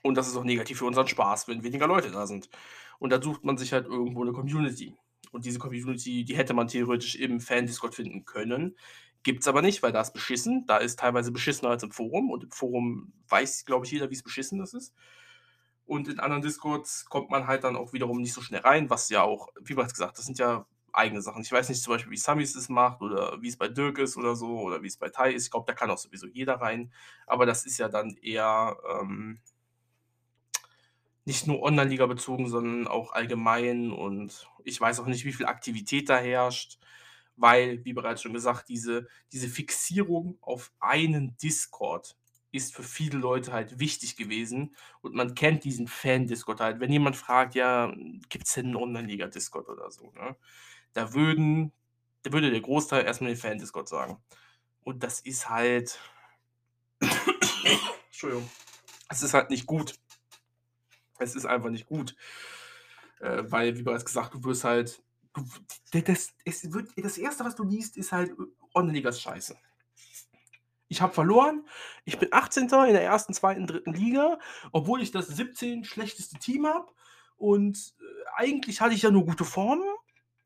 und 0.02 0.16
das 0.16 0.28
ist 0.28 0.36
auch 0.36 0.44
negativ 0.44 0.78
für 0.78 0.86
unseren 0.86 1.06
Spaß, 1.08 1.48
wenn 1.48 1.62
weniger 1.62 1.86
Leute 1.86 2.10
da 2.10 2.26
sind. 2.26 2.48
Und 2.98 3.10
da 3.10 3.20
sucht 3.22 3.44
man 3.44 3.56
sich 3.58 3.72
halt 3.72 3.86
irgendwo 3.86 4.24
'ne 4.24 4.32
Community. 4.32 4.94
Und 5.32 5.44
diese 5.44 5.58
Community, 5.58 6.24
die 6.24 6.36
hätte 6.36 6.54
man 6.54 6.68
theoretisch 6.68 7.14
im 7.16 7.40
Fan-Discord 7.40 7.94
finden 7.94 8.24
können. 8.24 8.76
Gibt's 9.22 9.46
aber 9.48 9.62
nicht, 9.62 9.82
weil 9.82 9.92
da 9.92 10.00
ist 10.00 10.12
beschissen. 10.14 10.64
Da 10.66 10.78
ist 10.78 10.98
teilweise 11.00 11.30
beschissener 11.32 11.70
als 11.70 11.82
im 11.82 11.92
Forum 11.92 12.30
und 12.30 12.44
im 12.44 12.50
Forum 12.50 13.12
weiß, 13.28 13.64
glaube 13.66 13.84
ich, 13.86 13.92
jeder, 13.92 14.10
wie's 14.10 14.22
beschissen 14.22 14.58
das 14.58 14.74
ist. 14.74 14.94
Und 15.86 16.08
in 16.08 16.20
anderen 16.20 16.42
Discords 16.42 17.04
kommt 17.06 17.30
man 17.30 17.46
halt 17.46 17.64
dann 17.64 17.76
auch 17.76 17.92
wiederum 17.92 18.20
nicht 18.22 18.32
so 18.34 18.42
schnell 18.42 18.60
rein, 18.60 18.90
was 18.90 19.08
ja 19.10 19.22
auch 19.22 19.48
wie 19.62 19.74
bereits 19.74 19.94
gesagt, 19.94 20.18
das 20.18 20.26
sind 20.26 20.38
ja 20.38 20.66
eigene 20.92 21.22
Sachen. 21.22 21.42
Ich 21.42 21.52
weiß 21.52 21.68
nicht 21.68 21.82
zum 21.82 21.94
Beispiel, 21.94 22.12
wie 22.12 22.16
Sammy 22.16 22.42
es 22.44 22.68
macht 22.68 23.02
oder 23.02 23.38
wie's 23.42 23.56
bei 23.58 23.68
Dirk 23.68 23.98
ist 23.98 24.16
oder 24.16 24.36
so 24.36 24.60
oder 24.60 24.82
wie's 24.82 24.96
bei 24.98 25.08
Tai 25.10 25.32
ist. 25.32 25.44
Ich 25.46 25.50
glaube, 25.50 25.66
da 25.66 25.74
kann 25.74 25.90
auch 25.90 25.98
sowieso 25.98 26.26
jeder 26.26 26.54
rein, 26.60 26.92
aber 27.26 27.46
das 27.46 27.66
ist 27.66 27.78
ja 27.78 27.88
dann 27.88 28.16
eher, 28.22 28.76
ähm 29.02 29.40
nicht 31.26 31.46
nur 31.46 31.62
Online-Liga 31.62 32.06
bezogen, 32.06 32.48
sondern 32.48 32.86
auch 32.88 33.12
allgemein 33.12 33.90
und 33.92 34.48
ich 34.64 34.80
weiß 34.80 35.00
auch 35.00 35.06
nicht, 35.06 35.24
wie 35.24 35.32
viel 35.32 35.46
Aktivität 35.46 36.08
da 36.08 36.18
herrscht, 36.18 36.78
weil, 37.36 37.84
wie 37.84 37.92
bereits 37.92 38.22
schon 38.22 38.32
gesagt, 38.32 38.68
diese 38.68 39.06
diese 39.32 39.48
Fixierung 39.48 40.38
auf 40.40 40.72
einen 40.80 41.36
Discord 41.36 42.16
ist 42.52 42.74
für 42.74 42.82
viele 42.82 43.18
Leute 43.18 43.52
halt 43.52 43.78
wichtig 43.78 44.16
gewesen 44.16 44.74
und 45.02 45.14
man 45.14 45.34
kennt 45.34 45.64
diesen 45.64 45.86
Fan-Discord 45.88 46.60
halt. 46.60 46.80
Wenn 46.80 46.90
jemand 46.92 47.16
fragt: 47.16 47.54
„Ja, 47.54 47.94
gibt's 48.30 48.54
denn 48.54 48.66
'n 48.72 48.76
Online-Liga-Discord 48.76 49.68
oder 49.68 49.90
so“, 49.90 50.10
ne? 50.12 50.36
Da 50.92 51.14
würden 51.14 51.72
Da 52.22 52.32
würde 52.32 52.50
der 52.50 52.60
Großteil 52.60 53.04
erst 53.04 53.20
mal 53.20 53.28
den 53.28 53.36
Fan-Discord 53.36 53.88
sagen. 53.88 54.18
Und 54.82 55.02
das 55.02 55.20
ist 55.20 55.48
halt 55.48 55.98
Entschuldigung. 58.06 58.50
Es 59.08 59.22
ist 59.22 59.34
halt 59.34 59.50
nicht 59.50 59.66
gut. 59.66 59.94
Es 61.18 61.34
ist 61.34 61.46
einfach 61.46 61.70
nicht 61.70 61.86
gut. 61.86 62.16
Äh, 63.20 63.44
weil, 63.46 63.76
wie 63.76 63.82
bereits 63.82 64.04
gesagt, 64.04 64.34
du 64.34 64.44
wirst 64.44 64.64
halt 64.64 65.02
du 65.34 65.44
das 66.02 66.34
es 66.44 66.72
wird 66.72 66.90
das 66.96 67.18
Erste, 67.18 67.44
was 67.44 67.54
du 67.54 67.64
liest, 67.64 67.96
ist 67.96 68.12
halt, 68.12 68.32
Online-Liga 68.74 69.10
ist 69.10 69.20
scheiße. 69.20 69.56
Ich 70.88 71.00
habe 71.00 71.14
verloren. 71.14 71.64
Ich 72.04 72.18
bin 72.18 72.30
18. 72.32 72.64
in 72.64 72.68
der 72.68 73.12
1., 73.12 73.26
2., 73.26 73.54
3. 73.60 73.92
Liga, 73.92 74.38
obwohl 74.72 75.02
ich 75.02 75.12
das 75.12 75.28
17 75.28 75.84
schlechteste 75.84 76.38
Team 76.38 76.66
habe. 76.66 76.88
Und, 77.36 77.94
äh, 78.00 78.04
eigentlich 78.34 78.80
hatte 78.80 78.94
ich 78.94 79.02
ja 79.02 79.10
nur 79.10 79.24
gute 79.24 79.44
Form 79.44 79.82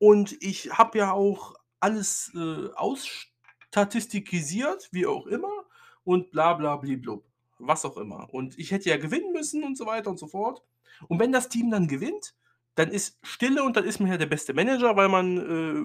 und 0.04 0.36
ich 0.42 0.76
habe 0.76 0.98
ja 0.98 1.12
auch 1.12 1.54
alles, 1.80 2.30
äh, 2.34 2.68
ausstatistikisiert, 2.74 4.90
wie 4.92 5.06
auch 5.06 5.26
immer 5.26 5.64
und 6.04 6.30
bla 6.30 6.52
bla 6.52 6.76
bliblub, 6.76 7.24
was 7.58 7.86
auch 7.86 7.96
immer. 7.96 8.28
Und 8.34 8.58
ich 8.58 8.70
hätte 8.70 8.90
ja 8.90 8.98
gewinnen 8.98 9.32
müssen 9.32 9.64
und 9.64 9.78
so 9.78 9.86
weiter 9.86 10.10
und 10.10 10.18
so 10.18 10.26
fort. 10.26 10.62
Und 11.08 11.20
wenn 11.20 11.32
das 11.32 11.48
Team 11.48 11.70
dann 11.70 11.88
gewinnt, 11.88 12.34
dann 12.74 12.90
ist 12.90 13.18
Stille 13.22 13.64
und 13.64 13.78
dann 13.78 13.86
ist 13.86 13.98
man 13.98 14.10
ja 14.10 14.18
der 14.18 14.26
beste 14.26 14.52
Manager, 14.52 14.94
weil 14.94 15.08
man, 15.08 15.38
äh, 15.38 15.82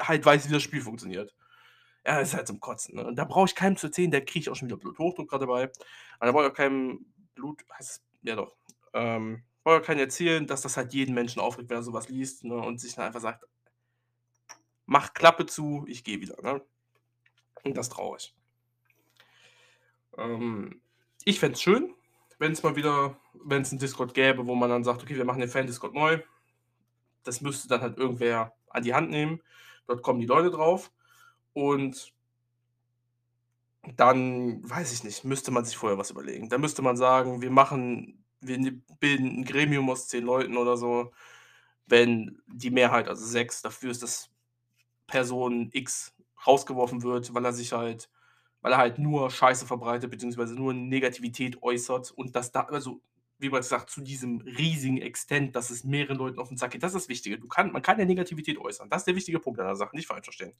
halt 0.00 0.24
weiß, 0.24 0.48
wie 0.48 0.52
das 0.52 0.62
Spiel 0.62 0.80
funktioniert. 0.80 1.34
Ja, 2.06 2.20
ist 2.20 2.34
halt 2.34 2.46
zum 2.46 2.60
Kotzen, 2.60 2.94
ne? 2.94 3.04
Und 3.04 3.16
da 3.16 3.24
brauche 3.24 3.46
ich 3.46 3.56
keinem 3.56 3.76
zu 3.76 3.88
erzählen, 3.88 4.12
da 4.12 4.20
kriege 4.20 4.38
ich 4.38 4.50
auch 4.50 4.56
schon 4.56 4.68
wieder 4.68 4.78
Bluthochdruck 4.78 5.28
grad 5.28 5.42
dabei. 5.42 5.64
Aber 6.20 6.26
da 6.26 6.32
brauche 6.32 6.44
ich 6.44 6.50
auch 6.52 6.56
keinem 6.56 7.06
Blut 7.34 7.64
heißt 7.76 8.04
ja 8.22 8.36
doch, 8.36 8.54
ähm, 8.94 9.42
ich 9.64 9.82
keinem 9.86 10.00
erzählen, 10.00 10.46
dass 10.46 10.62
das 10.62 10.76
halt 10.76 10.92
jeden 10.94 11.14
Menschen 11.14 11.40
aufregt, 11.40 11.70
wenn 11.70 11.78
er 11.78 11.82
so 11.82 11.92
was 11.92 12.08
liest, 12.08 12.44
ne, 12.44 12.54
und 12.56 12.80
sich 12.80 12.94
dann 12.94 13.06
einfach 13.06 13.20
sagt: 13.20 13.44
„Mach 14.86 15.12
Klappe 15.12 15.46
zu, 15.46 15.84
ich 15.88 16.04
gehe 16.04 16.20
wieder“, 16.20 16.40
ne? 16.40 16.62
Und 17.64 17.76
das 17.76 17.88
ist 17.88 17.94
traurig. 17.94 18.34
Ähm, 20.18 20.80
ich 21.24 21.38
fände 21.40 21.54
es 21.54 21.62
schön, 21.62 21.94
wenn's 22.38 22.62
mal 22.62 22.76
wieder 22.76 23.16
wenn's 23.44 23.72
'n 23.72 23.78
Discord 23.78 24.14
gäbe, 24.14 24.46
wo 24.46 24.54
man 24.54 24.70
dann 24.70 24.84
sagt: 24.84 25.02
„Okay, 25.02 25.16
wir 25.16 25.24
machen 25.24 25.40
den 25.40 25.48
Fan-Discord 25.48 25.94
neu.“ 25.94 26.20
Das 27.24 27.40
müsste 27.40 27.68
dann 27.68 27.80
halt 27.80 27.98
irgendwer 27.98 28.54
an 28.70 28.82
die 28.84 28.94
Hand 28.94 29.10
nehmen. 29.10 29.42
Dort 29.86 30.02
kommen 30.02 30.20
die 30.20 30.26
Leute 30.26 30.50
drauf 30.50 30.92
und 31.54 32.12
dann, 33.96 34.68
weiß 34.68 34.92
ich 34.92 35.02
nicht, 35.04 35.24
müsste 35.24 35.50
man 35.50 35.64
sich 35.64 35.76
vorher 35.76 35.98
was 35.98 36.10
überlegen. 36.10 36.48
Dann 36.48 36.60
müsste 36.60 36.82
man 36.82 36.96
sagen: 36.96 37.42
„Wir 37.42 37.50
machen 37.50 38.21
wir 38.42 38.58
ne 38.58 38.72
bilden 39.00 39.38
'n 39.40 39.44
Gremium 39.44 39.90
aus 39.90 40.08
10 40.08 40.24
Leuten 40.24 40.56
oder 40.58 40.76
so.“ 40.76 41.12
Wenn 41.86 42.40
die 42.48 42.70
Mehrheit, 42.72 43.08
also 43.08 43.24
6, 43.26 43.62
dafür 43.62 43.90
ist, 43.92 44.02
dass 44.02 44.30
Person 45.08 45.70
X 45.72 46.14
rausgeworfen 46.46 47.02
wird, 47.04 47.34
weil 47.34 47.44
er 47.46 47.52
sich 47.54 47.72
halt 47.74 48.10
weil 48.62 48.72
er 48.74 48.78
halt 48.78 48.98
nur 48.98 49.30
Scheiße 49.30 49.66
verbreitet 49.66 50.10
beziehungsweise 50.10 50.54
nur 50.56 50.74
Negativität 50.74 51.62
äußert 51.62 52.12
und 52.12 52.36
das 52.36 52.52
da 52.52 52.62
also, 52.64 53.00
wie 53.38 53.50
bereits 53.50 53.68
gesagt, 53.70 53.90
zu 53.90 54.02
diesem 54.02 54.40
riesigen 54.42 54.98
Extent, 55.02 55.56
dass 55.56 55.70
es 55.70 55.84
mehreren 55.84 56.18
Leuten 56.18 56.38
auf 56.40 56.50
'n 56.52 56.56
Sack 56.58 56.72
geht. 56.72 56.82
Das 56.84 56.94
ist 56.94 57.04
das 57.04 57.08
Wichtige. 57.10 57.38
Du 57.40 57.48
kann 57.48 57.72
man 57.72 57.82
kann 57.82 57.98
ja 58.00 58.04
Negativität 58.06 58.58
äußern. 58.58 58.90
Das 58.90 59.02
ist 59.02 59.06
der 59.08 59.16
wichtige 59.16 59.40
Punkt 59.40 59.60
an 59.60 59.66
der 59.68 59.76
Sache, 59.76 59.96
nicht 59.96 60.08
falsch 60.08 60.24
verstehen. 60.26 60.54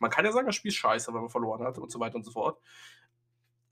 Man 0.00 0.10
kann 0.12 0.24
ja 0.26 0.32
sagen, 0.32 0.46
das 0.48 0.56
Spiel 0.56 0.70
ist 0.70 0.76
scheiße, 0.78 1.12
weil 1.14 1.22
man 1.22 1.30
verloren 1.30 1.62
hat 1.64 1.78
und 1.78 1.90
so 1.92 2.00
weiter 2.00 2.16
und 2.16 2.24
so 2.24 2.32
fort. 2.32 2.60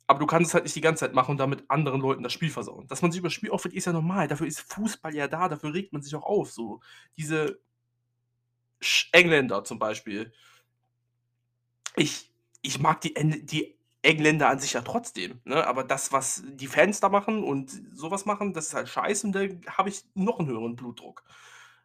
Aber 0.09 0.19
du 0.19 0.27
kannst 0.27 0.49
es 0.51 0.55
halt 0.55 0.65
nicht 0.65 0.77
die 0.77 0.81
ganze 0.83 1.01
Zeit 1.07 1.15
machen 1.15 1.33
und 1.33 1.39
damit 1.39 1.65
anderen 1.69 2.01
Leuten 2.01 2.23
das 2.23 2.33
Spiel 2.33 2.51
versauen. 2.51 2.87
Dass 2.89 3.01
man 3.01 3.11
sich 3.11 3.21
über 3.21 3.29
das 3.29 3.33
Spiel 3.35 3.51
aufregt, 3.51 3.75
ist 3.75 3.87
ja 3.87 3.93
normal. 3.93 4.29
Dafür 4.29 4.47
ist 4.47 4.61
Fußball 4.61 5.15
ja 5.15 5.29
da, 5.29 5.49
dafür 5.49 5.73
regt 5.73 5.93
man 5.95 6.03
sich 6.03 6.15
auch 6.15 6.25
auf, 6.25 6.51
so. 6.53 6.81
Diese 7.17 7.59
Engländer 9.13 9.65
zum 9.65 9.79
Beispiel. 9.79 10.33
Ich 11.97 12.31
ich 12.63 12.79
mag 12.81 13.01
die 13.03 13.15
die 13.45 13.77
Engländer 14.03 14.49
an 14.49 14.59
sich 14.59 14.73
ja 14.75 14.83
trotzdem, 14.83 15.41
ne? 15.45 15.67
Aber 15.67 15.85
das, 15.85 16.13
was 16.13 16.43
die 16.47 16.67
Fans 16.67 17.01
da 17.01 17.09
machen 17.09 17.43
und 17.45 17.71
so 17.93 18.11
was 18.11 18.27
machen, 18.27 18.53
das 18.53 18.69
ist 18.69 18.75
halt 18.75 18.89
scheiße 18.89 19.27
und 19.27 19.33
da 19.35 19.41
habe 19.73 19.89
ich 19.91 20.05
noch 20.15 20.41
'n 20.41 20.47
höheren 20.47 20.77
Blutdruck, 20.77 21.23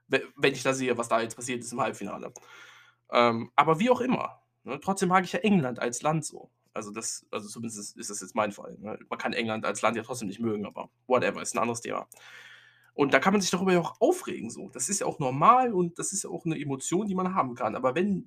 we 0.07 0.23
wenn 0.35 0.53
ich 0.53 0.63
da 0.63 0.73
sehe, 0.73 0.97
was 0.97 1.09
da 1.09 1.21
jetzt 1.21 1.35
passiert 1.35 1.63
ist 1.63 1.71
im 1.73 1.81
Halbfinale. 1.81 2.33
Ähm, 3.11 3.51
aber 3.55 3.79
wie 3.79 3.89
auch 3.91 4.01
immer, 4.01 4.41
ne? 4.63 4.79
Trotzdem 4.81 5.09
mag 5.09 5.23
ich 5.25 5.33
ja 5.33 5.39
England 5.39 5.79
als 5.79 6.01
Land 6.03 6.25
so. 6.25 6.49
Also, 6.75 6.91
das 6.91 7.25
also, 7.31 7.47
zumindest 7.47 7.97
ist 7.97 8.09
das 8.09 8.21
jetzt 8.21 8.35
mein 8.35 8.51
Fall, 8.51 8.77
ne? 8.79 8.99
Man 9.09 9.19
kann 9.19 9.33
England 9.33 9.65
als 9.65 9.81
Land 9.81 9.97
ja 9.97 10.03
trotzdem 10.03 10.27
nicht 10.27 10.39
mögen, 10.39 10.65
aber 10.65 10.89
whatever, 11.07 11.41
ist 11.41 11.55
'n 11.55 11.59
anderes 11.59 11.81
Thema. 11.81 12.07
Und 12.93 13.13
da 13.13 13.19
kann 13.19 13.33
man 13.33 13.41
sich 13.41 13.51
darüber 13.51 13.73
ja 13.73 13.79
auch 13.79 13.99
aufregen 14.01 14.49
so. 14.51 14.69
Das 14.71 14.89
ist 14.89 14.99
ja 14.99 15.07
auch 15.07 15.19
normal 15.19 15.73
und 15.73 15.99
das 15.99 16.13
ist 16.13 16.23
ja 16.23 16.29
auch 16.29 16.45
'ne 16.45 16.59
Emotion, 16.61 17.07
die 17.07 17.15
man 17.15 17.33
haben 17.35 17.55
kann. 17.55 17.75
Aber 17.75 17.95
wenn 17.95 18.25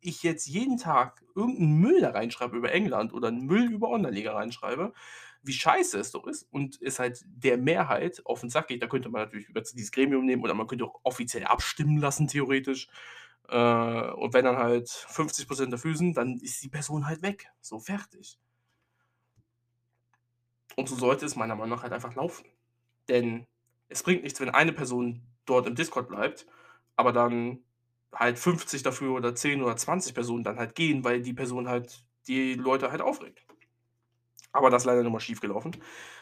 ich 0.00 0.22
jetzt 0.22 0.46
jeden 0.46 0.78
Tag 0.78 1.24
irgend 1.36 1.60
'n 1.60 1.74
Müll 1.80 2.00
da 2.00 2.10
reinschreibe 2.10 2.56
über 2.56 2.72
England 2.72 3.12
oder 3.14 3.30
Müll 3.32 3.72
über 3.72 3.88
Online-Liga 3.90 4.32
reinschreibe, 4.34 4.92
wie 5.42 5.52
scheiße 5.52 5.98
es 5.98 6.10
doch 6.12 6.26
ist 6.26 6.46
und 6.52 6.78
es 6.82 6.98
halt 6.98 7.22
der 7.26 7.58
Mehrheit 7.58 8.22
auf 8.26 8.42
'n 8.42 8.50
Sack 8.50 8.68
geht, 8.68 8.82
da 8.82 8.86
könnte 8.88 9.10
man 9.10 9.22
natürlich 9.22 9.48
jetzt 9.54 9.74
dieses 9.78 9.92
Gremium 9.92 10.26
nehmen 10.26 10.42
oder 10.44 10.54
man 10.54 10.66
könnte 10.68 10.86
auch 10.86 11.00
offiziell 11.04 11.44
abstimmen 11.44 11.98
lassen 11.98 12.28
theoretisch. 12.28 12.88
Äh, 13.48 14.10
und 14.12 14.32
wenn 14.34 14.44
dann 14.44 14.56
halt 14.58 14.88
50 14.88 15.46
% 15.48 15.72
dafür 15.72 15.96
sind, 15.96 16.16
dann 16.16 16.38
ist 16.38 16.62
die 16.62 16.68
Person 16.68 17.06
halt 17.06 17.22
weg. 17.22 17.50
So, 17.60 17.78
fertig. 17.78 18.38
Und 20.76 20.88
so 20.88 20.96
sollte 20.96 21.26
es 21.26 21.36
meiner 21.36 21.54
Meinung 21.54 21.76
nach 21.76 21.82
halt 21.82 21.92
einfach 21.92 22.14
laufen. 22.14 22.46
Denn 23.08 23.46
es 23.88 24.02
bringt 24.02 24.22
nichts, 24.24 24.40
wenn 24.40 24.50
eine 24.50 24.72
Person 24.72 25.22
dort 25.46 25.66
im 25.66 25.74
Discord 25.74 26.08
bleibt, 26.08 26.46
aber 26.96 27.12
dann 27.12 27.62
halt 28.12 28.38
50 28.38 28.82
dafür 28.82 29.14
oder 29.14 29.34
10 29.34 29.62
oder 29.62 29.76
20 29.76 30.14
Personen 30.14 30.44
dann 30.44 30.58
halt 30.58 30.74
gehen, 30.74 31.04
weil 31.04 31.22
die 31.22 31.34
Person 31.34 31.68
halt 31.68 32.04
die 32.26 32.54
Leute 32.54 32.90
halt 32.90 33.02
aufregt. 33.02 33.43
Aber 34.56 34.70
das 34.70 34.82
ist 34.82 34.86
leider 34.86 35.02
nur 35.02 35.10
mal 35.12 35.20
schiefgelaufen, 35.20 35.76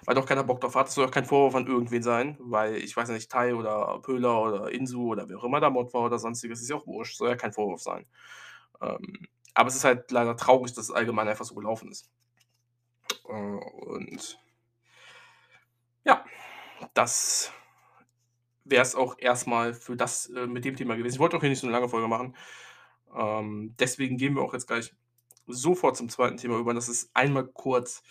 weil 0.07 0.15
doch 0.15 0.25
keiner 0.27 0.45
Bock 0.45 0.61
drauf 0.63 0.75
hat. 0.75 0.87
Das 0.89 0.95
soll 0.95 1.07
auch 1.07 1.11
kein 1.11 1.27
Vorwurf 1.27 1.55
an 1.55 1.67
irgendwen 1.67 2.03
sein, 2.03 2.39
weil 2.41 2.77
ich 2.77 2.97
weiß 2.97 3.11
nicht, 3.11 3.31
Tai 3.31 3.55
oder 3.55 4.01
Pöhler 4.03 4.43
oder 4.43 4.71
Insu 4.73 5.09
oder 5.13 5.29
wer 5.29 5.39
auch 5.39 5.45
immer 5.45 5.61
da 5.61 5.69
Mod 5.71 5.93
war 5.95 6.05
oder 6.07 6.19
Sonstiges, 6.19 6.63
ist 6.63 6.71
ja 6.71 6.77
auch 6.77 6.87
wurscht, 6.87 7.19
soll 7.19 7.29
ja 7.31 7.37
kein 7.37 7.53
Vorwurf 7.53 7.83
sein. 7.83 8.07
Ähm, 8.83 9.27
aber 9.55 9.69
es 9.69 9.77
ist 9.77 9.85
halt 9.85 10.11
leider 10.13 10.37
traurig, 10.37 10.73
dass 10.75 10.87
es 10.87 10.91
allgemein 10.93 11.29
einfach 11.29 11.45
so 11.45 11.55
gelaufen 11.55 11.91
ist. 11.91 12.11
Äh, 13.29 13.33
und 13.33 14.39
ja, 16.05 16.25
das 16.95 17.53
wäre 18.65 18.83
es 18.83 18.95
auch 18.95 19.17
erst 19.19 19.47
mal 19.47 19.75
für 19.75 19.97
das 19.97 20.27
äh, 20.31 20.47
mit 20.47 20.65
dem 20.65 20.77
Thema 20.77 20.97
gewesen. 20.97 21.15
Ich 21.17 21.21
wollte 21.21 21.37
auch 21.37 21.41
hier 21.41 21.51
nicht 21.51 21.61
so 21.61 21.67
'ne 21.67 21.73
lange 21.73 21.89
Folge 21.89 22.09
machen. 22.09 22.37
Ähm, 23.15 23.75
deswegen 23.79 24.17
gehen 24.17 24.35
wir 24.35 24.43
auch 24.43 24.55
jetzt 24.55 24.67
gleich 24.69 24.95
sofort 25.47 25.97
zum 25.97 26.09
2. 26.09 26.33
Thema 26.33 26.59
über. 26.59 26.75
Das 26.75 26.89
ist 26.89 27.11
einmal 27.15 27.47
kurz, 27.47 28.03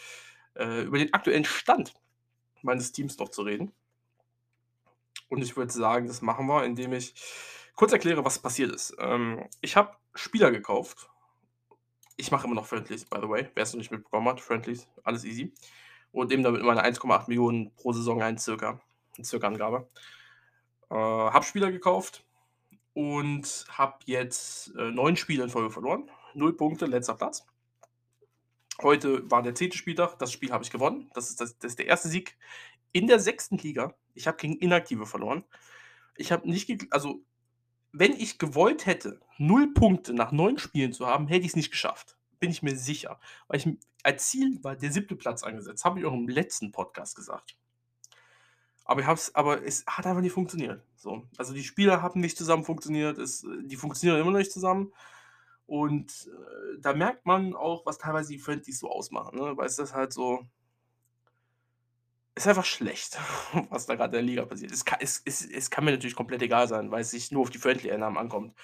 äh, 0.56 0.84
über 0.84 0.98
den 0.98 1.14
aktuellen 1.14 1.46
Stand 1.46 1.94
meines 2.62 2.92
Teams 2.92 3.18
noch 3.18 3.30
zu 3.30 3.44
reden. 3.44 3.72
Und 5.30 5.42
ich 5.42 5.56
würde 5.56 5.72
sagen, 5.72 6.08
das 6.08 6.22
machen 6.22 6.48
wir, 6.48 6.66
indem 6.66 6.94
ich 6.94 7.14
kurz 7.76 7.94
erkläre, 7.94 8.26
was 8.26 8.40
passiert 8.40 8.72
ist. 8.72 8.96
Ähm, 9.00 9.48
ich 9.62 9.76
habe 9.76 9.96
Spieler 10.14 10.52
gekauft. 10.52 11.10
Ich 12.18 12.32
mache 12.32 12.46
immer 12.46 12.56
noch 12.56 12.66
Friendlies, 12.66 13.06
by 13.06 13.18
the 13.22 13.30
way, 13.30 13.50
wer's 13.56 13.74
noch 13.74 13.80
nicht 13.80 13.92
mitbekommen 13.92 14.28
hat. 14.28 14.42
Friendlies, 14.42 14.88
alles 15.04 15.24
easy. 15.24 15.54
Und 16.12 16.30
nehme 16.30 16.44
damit 16.44 16.62
meine 16.64 16.84
1,8.000.000 16.84 17.72
pro 17.76 17.94
Saison 17.94 18.22
ein 18.22 18.38
circa, 18.38 18.82
circa 19.24 19.48
Angabe. 19.48 19.90
Äh, 20.90 20.96
habe 20.96 21.46
Spieler 21.46 21.72
gekauft 21.72 22.26
und 22.94 23.66
habe 23.70 24.00
jetzt, 24.06 24.76
äh, 24.76 24.92
9 24.92 25.16
Spiele 25.16 25.44
in 25.44 25.50
Folge 25.50 25.72
verloren. 25.72 26.12
0 26.36 26.54
Punkte, 26.58 26.86
letzter 26.86 27.16
Platz. 27.16 27.46
Heute 28.82 29.30
war 29.30 29.44
der 29.44 29.56
10. 29.56 29.74
Spieltag. 29.74 30.18
Das 30.18 30.32
Spiel 30.32 30.52
habe 30.52 30.64
ich 30.64 30.72
gewonnen. 30.72 31.10
Das 31.14 31.30
ist 31.30 31.42
das 31.42 31.58
das 31.60 31.72
ist 31.72 31.80
der 31.80 31.92
1. 31.92 32.04
Sieg 32.04 32.38
in 32.92 33.08
der 33.08 33.20
6. 33.20 33.52
Liga. 33.52 33.96
Ich 34.14 34.28
habe 34.28 34.38
gegen 34.38 34.58
Inaktive 34.58 35.06
verloren. 35.06 35.44
Ich 36.16 36.32
habe 36.32 36.50
nicht 36.50 36.88
also, 36.92 37.22
wenn 37.92 38.14
ich 38.14 38.40
gewollt 38.40 38.86
hätte, 38.86 39.20
0 39.38 39.74
Punkte 39.74 40.14
nach 40.14 40.32
9 40.32 40.58
Spielen 40.58 40.94
zu 40.94 41.08
haben, 41.08 41.28
hätte 41.28 41.46
ich's 41.46 41.56
nicht 41.56 41.72
geschafft. 41.72 42.18
Bin 42.40 42.52
ich 42.52 42.64
mir 42.64 42.76
sicher. 42.76 43.20
Weil 43.48 43.60
ich 43.60 43.70
als 44.04 44.30
Ziel 44.30 44.64
war 44.64 44.76
der 44.76 44.92
7. 44.92 45.18
Platz 45.18 45.44
angesetzt. 45.44 45.86
Habe 45.86 46.00
ich 46.00 46.06
auch 46.06 46.14
im 46.14 46.28
letzten 46.28 46.72
Podcast 46.72 47.16
gesagt. 47.16 47.56
Aber 48.84 49.02
ich 49.02 49.08
habe 49.08 49.18
es 49.18 49.34
aber 49.36 49.64
es 49.64 49.86
hat 49.86 50.06
einfach 50.06 50.22
nicht 50.22 50.34
funktioniert, 50.34 50.84
so. 50.96 51.26
Also, 51.38 51.54
die 51.54 51.64
Spieler 51.64 52.02
haben 52.02 52.20
nicht 52.20 52.38
zusammen 52.38 52.66
funktioniert. 52.66 53.20
Es 53.20 53.46
die 53.64 53.76
funktionieren 53.76 54.20
immer 54.20 54.32
noch 54.32 54.40
nicht 54.40 54.52
zusammen. 54.52 54.92
Und, 55.72 56.28
äh, 56.28 56.80
da 56.82 56.94
merkt 56.94 57.26
man 57.26 57.56
auch, 57.56 57.86
was 57.86 57.98
teilweise 57.98 58.34
die 58.34 58.40
Friendlies 58.40 58.80
so 58.80 58.92
ausmachen, 58.92 59.40
ne? 59.40 59.56
Weil 59.56 59.68
es 59.68 59.80
ist 59.80 59.94
halt 59.96 60.12
so 60.12 60.46
ist 62.36 62.48
einfach 62.48 62.66
schlecht, 62.66 63.18
was 63.70 63.86
da 63.86 63.96
grad 63.96 64.08
in 64.08 64.14
der 64.14 64.22
Liga 64.22 64.46
passiert. 64.46 64.72
Es 64.72 64.86
ka 64.86 64.98
es 65.00 65.22
es 65.26 65.46
es 65.46 65.70
kann 65.70 65.84
mir 65.86 65.92
natürlich 65.92 66.16
komplett 66.16 66.42
egal 66.42 66.68
sein, 66.68 66.90
weil 66.92 67.02
es 67.02 67.12
sich 67.12 67.32
nur 67.32 67.42
auf 67.44 67.50
die 67.50 67.58
Friendly-Einnahmen 67.58 68.18
ankommt. 68.18 68.56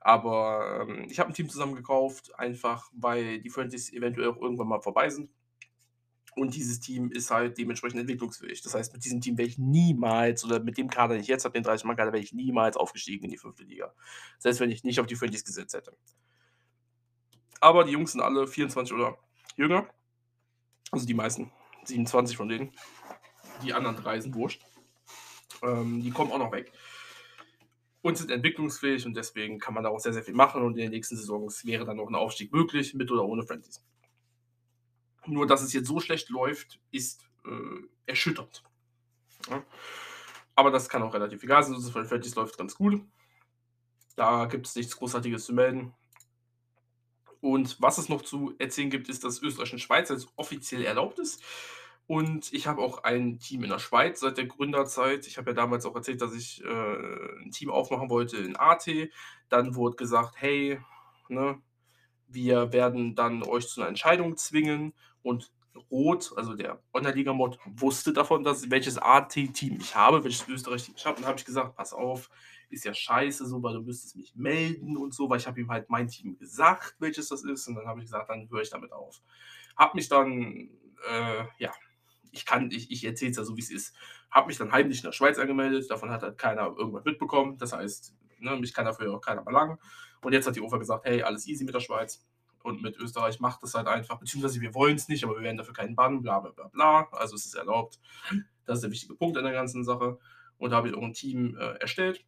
Aber, 0.00 0.80
ähm, 0.88 1.06
ich 1.10 1.18
habe 1.20 1.30
'n 1.30 1.34
Team 1.34 1.48
zusammengekauft, 1.48 2.38
einfach 2.38 2.90
weil 2.94 3.40
die 3.40 3.48
Friendlies 3.50 3.92
eventuell 3.92 4.28
auch 4.30 4.36
irgendwann 4.40 4.68
mal 4.68 4.82
vorbei 4.82 5.08
sind. 5.10 5.30
Und 6.36 6.54
dieses 6.56 6.80
Team 6.80 7.10
ist 7.12 7.30
halt 7.30 7.58
dementsprechend 7.58 8.00
entwicklungsfähig. 8.00 8.60
Das 8.62 8.74
heißt, 8.74 8.92
mit 8.92 9.04
diesem 9.04 9.20
Team 9.20 9.38
wäre 9.38 9.46
ich 9.48 9.56
niemals 9.58 10.44
oder 10.44 10.58
mit 10.60 10.76
dem 10.78 10.90
Kader, 10.90 11.14
den 11.14 11.22
ich 11.22 11.28
jetzt 11.28 11.44
habe, 11.44 11.52
den 11.52 11.62
30 11.62 11.84
Mann 11.86 11.96
Kader, 11.96 12.12
wäre 12.12 12.22
ich 12.22 12.32
niemals 12.32 12.76
aufgestiegen 12.76 13.24
in 13.24 13.30
die 13.30 13.38
fünfte 13.38 13.62
Liga. 13.64 13.94
Selbst 14.38 14.58
wenn 14.60 14.70
ich 14.70 14.82
nicht 14.82 14.98
auf 14.98 15.06
die 15.06 15.14
Friendlies 15.14 15.44
gesetzt 15.44 15.74
hätte. 15.74 15.96
Aber 17.64 17.84
die 17.84 17.92
Jungs 17.92 18.12
sind 18.12 18.20
alle 18.20 18.46
24 18.46 18.92
oder 18.92 19.16
jünger. 19.56 19.88
Also 20.90 21.06
die 21.06 21.14
meisten. 21.14 21.50
27 21.84 22.36
von 22.36 22.46
denen. 22.46 22.72
Die 23.62 23.72
anderen 23.72 23.96
drei 23.96 24.20
sind 24.20 24.34
wurscht. 24.34 24.62
Ähm, 25.62 26.02
die 26.02 26.10
kommen 26.10 26.30
auch 26.30 26.38
noch 26.38 26.52
weg. 26.52 26.70
Und 28.02 28.18
sind 28.18 28.30
entwicklungsfähig 28.30 29.06
und 29.06 29.16
deswegen 29.16 29.60
kann 29.60 29.72
man 29.72 29.82
da 29.82 29.88
auch 29.88 29.98
sehr, 29.98 30.12
sehr 30.12 30.22
viel 30.22 30.34
machen. 30.34 30.62
Und 30.62 30.72
in 30.72 30.82
den 30.82 30.90
nächsten 30.90 31.16
Saisons 31.16 31.64
wäre 31.64 31.86
dann 31.86 31.96
noch 31.96 32.06
ein 32.06 32.14
Aufstieg 32.14 32.52
möglich, 32.52 32.92
mit 32.92 33.10
oder 33.10 33.24
ohne 33.24 33.44
Friendlies. 33.44 33.82
Nur, 35.24 35.46
dass 35.46 35.62
es 35.62 35.72
jetzt 35.72 35.88
so 35.88 36.00
schlecht 36.00 36.28
läuft, 36.28 36.80
ist 36.90 37.26
äh, 37.46 37.86
erschütternd. 38.04 38.62
Ja. 39.48 39.64
Aber 40.54 40.70
das 40.70 40.90
kann 40.90 41.02
auch 41.02 41.14
relativ 41.14 41.42
egal 41.42 41.62
sein. 41.62 41.72
Also 41.72 41.90
Friendlies 41.92 42.34
läuft 42.34 42.58
ganz 42.58 42.74
gut. 42.74 43.00
Da 44.16 44.44
gibt 44.44 44.66
es 44.66 44.76
nichts 44.76 44.98
Großartiges 44.98 45.46
zu 45.46 45.54
melden. 45.54 45.94
Und 47.44 47.76
was 47.78 47.98
es 47.98 48.08
noch 48.08 48.22
zu 48.22 48.54
erzählen 48.58 48.88
gibt, 48.88 49.10
ist, 49.10 49.22
dass 49.22 49.42
Österreich 49.42 49.70
und 49.74 49.78
Schweiz 49.78 50.08
jetzt 50.08 50.28
offiziell 50.36 50.82
erlaubt 50.82 51.18
ist. 51.18 51.42
Und 52.06 52.50
ich 52.54 52.66
habe 52.66 52.80
auch 52.80 53.02
ein 53.04 53.38
Team 53.38 53.64
in 53.64 53.68
der 53.68 53.78
Schweiz 53.78 54.20
seit 54.20 54.38
der 54.38 54.46
Gründerzeit. 54.46 55.26
Ich 55.26 55.36
habe 55.36 55.50
ja 55.50 55.54
damals 55.54 55.84
auch 55.84 55.94
erzählt, 55.94 56.22
dass 56.22 56.34
ich 56.34 56.64
äh, 56.64 57.42
ein 57.44 57.50
Team 57.50 57.68
aufmachen 57.68 58.08
wollte 58.08 58.38
in 58.38 58.56
AT. 58.56 58.88
Dann 59.50 59.74
wurde 59.74 59.96
gesagt, 59.96 60.36
hey, 60.38 60.80
ne, 61.28 61.60
wir 62.28 62.72
werden 62.72 63.14
dann 63.14 63.42
euch 63.42 63.68
zu 63.68 63.82
einer 63.82 63.90
Entscheidung 63.90 64.38
zwingen. 64.38 64.94
Und 65.22 65.52
Rot, 65.90 66.32
also 66.36 66.54
der 66.54 66.82
Online-Liga-Mod, 66.94 67.58
wusste 67.66 68.14
davon, 68.14 68.42
dass 68.42 68.70
welches 68.70 68.96
AT-Team 68.96 69.76
ich 69.82 69.94
habe, 69.94 70.24
welches 70.24 70.48
Österreich-Team 70.48 70.94
ich 70.96 71.04
habe. 71.04 71.18
Und 71.18 71.26
habe 71.26 71.38
ich 71.38 71.44
gesagt, 71.44 71.76
pass 71.76 71.92
auf, 71.92 72.30
ist 72.74 72.84
ja 72.84 72.94
scheiße 72.94 73.46
so, 73.46 73.62
weil 73.62 73.74
du 73.74 73.82
müsstest 73.82 74.16
mich 74.16 74.34
melden 74.34 74.96
und 74.96 75.14
so, 75.14 75.30
weil 75.30 75.38
ich 75.38 75.46
habe 75.46 75.60
ihm 75.60 75.70
halt 75.70 75.88
mein 75.88 76.08
Team 76.08 76.36
gesagt, 76.38 76.96
welches 76.98 77.28
das 77.28 77.44
ist. 77.44 77.66
Und 77.68 77.76
dann 77.76 77.86
habe 77.86 78.00
ich 78.00 78.06
gesagt, 78.06 78.28
dann 78.28 78.48
höre 78.50 78.62
ich 78.62 78.70
damit 78.70 78.92
auf. 78.92 79.22
Habe 79.76 79.96
mich 79.96 80.08
dann, 80.08 80.70
äh, 81.10 81.44
ja, 81.58 81.72
ich 82.32 82.44
kann, 82.44 82.70
ich, 82.70 82.90
ich 82.90 83.04
erzähle 83.04 83.30
es 83.30 83.36
ja 83.36 83.44
so, 83.44 83.56
wie 83.56 83.60
es 83.60 83.70
ist. 83.70 83.94
Habe 84.30 84.48
mich 84.48 84.58
dann 84.58 84.72
heimlich 84.72 84.98
in 84.98 85.04
der 85.04 85.12
Schweiz 85.12 85.38
angemeldet, 85.38 85.90
davon 85.90 86.10
hat 86.10 86.22
halt 86.22 86.36
keiner 86.36 86.66
irgendwas 86.76 87.04
mitbekommen. 87.04 87.56
Das 87.58 87.72
heißt, 87.72 88.14
ne, 88.40 88.56
mich 88.56 88.74
kann 88.74 88.84
dafür 88.84 89.14
auch 89.14 89.20
keiner 89.20 89.42
belangen. 89.42 89.78
Und 90.22 90.32
jetzt 90.32 90.46
hat 90.46 90.56
die 90.56 90.60
UFA 90.60 90.78
gesagt, 90.78 91.04
hey, 91.04 91.22
alles 91.22 91.46
easy 91.46 91.64
mit 91.64 91.74
der 91.74 91.80
Schweiz. 91.80 92.26
Und 92.62 92.82
mit 92.82 92.96
Österreich 92.96 93.40
macht 93.40 93.62
das 93.62 93.74
halt 93.74 93.86
einfach, 93.86 94.18
beziehungsweise 94.18 94.60
wir 94.60 94.74
wollen 94.74 94.96
es 94.96 95.08
nicht, 95.08 95.22
aber 95.22 95.34
wir 95.36 95.42
werden 95.42 95.58
dafür 95.58 95.74
keinen 95.74 95.94
Bann, 95.94 96.22
bla 96.22 96.40
bla 96.40 96.50
bla 96.50 96.68
bla. 96.68 97.08
Also 97.12 97.36
es 97.36 97.44
ist 97.44 97.54
erlaubt. 97.54 98.00
Das 98.64 98.78
ist 98.78 98.82
der 98.82 98.90
wichtige 98.90 99.14
Punkt 99.14 99.36
an 99.36 99.44
der 99.44 99.52
ganzen 99.52 99.84
Sache. 99.84 100.18
Und 100.56 100.70
da 100.70 100.76
habe 100.76 100.88
ich 100.88 100.94
auch 100.94 101.02
ein 101.02 101.12
Team 101.12 101.56
äh, 101.58 101.74
erstellt. 101.74 102.24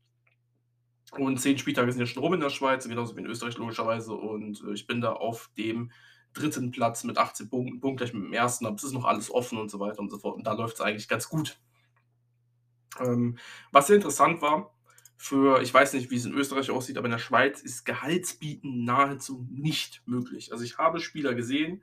Und 1.12 1.38
zehn 1.38 1.56
Spieltage 1.58 1.92
sind 1.92 2.00
ja 2.00 2.06
schon 2.06 2.22
rum 2.22 2.34
in 2.34 2.40
der 2.40 2.50
Schweiz, 2.50 2.88
genauso 2.88 3.16
wie 3.16 3.20
in 3.20 3.26
Österreich 3.26 3.56
logischerweise. 3.56 4.14
Und 4.14 4.62
äh, 4.66 4.72
ich 4.72 4.86
bin 4.86 5.00
da 5.00 5.12
auf 5.12 5.50
dem 5.56 5.92
dritten 6.32 6.70
Platz 6.70 7.04
mit 7.04 7.16
18 7.16 7.48
Punkten, 7.48 7.80
punktgleich 7.80 8.12
mit 8.12 8.24
dem 8.24 8.32
ersten, 8.32 8.66
aber 8.66 8.76
es 8.76 8.84
ist 8.84 8.92
noch 8.92 9.04
alles 9.04 9.30
offen 9.30 9.58
und 9.58 9.70
so 9.70 9.80
weiter 9.80 10.00
und 10.00 10.10
so 10.10 10.18
fort. 10.18 10.36
Und 10.36 10.46
da 10.46 10.52
läuft 10.52 10.74
es 10.74 10.80
eigentlich 10.80 11.08
ganz 11.08 11.28
gut. 11.28 11.58
Ähm, 13.00 13.38
was 13.72 13.86
sehr 13.86 13.96
interessant 13.96 14.42
war, 14.42 14.74
für, 15.16 15.62
ich 15.62 15.72
weiß 15.72 15.94
nicht, 15.94 16.10
wie 16.10 16.16
es 16.16 16.26
in 16.26 16.34
Österreich 16.34 16.70
aussieht, 16.70 16.98
aber 16.98 17.06
in 17.06 17.12
der 17.12 17.18
Schweiz 17.18 17.60
ist 17.62 17.84
Gehaltsbieten 17.84 18.84
nahezu 18.84 19.46
nicht 19.50 20.02
möglich. 20.06 20.52
Also 20.52 20.62
ich 20.64 20.76
habe 20.76 21.00
Spieler 21.00 21.34
gesehen, 21.34 21.82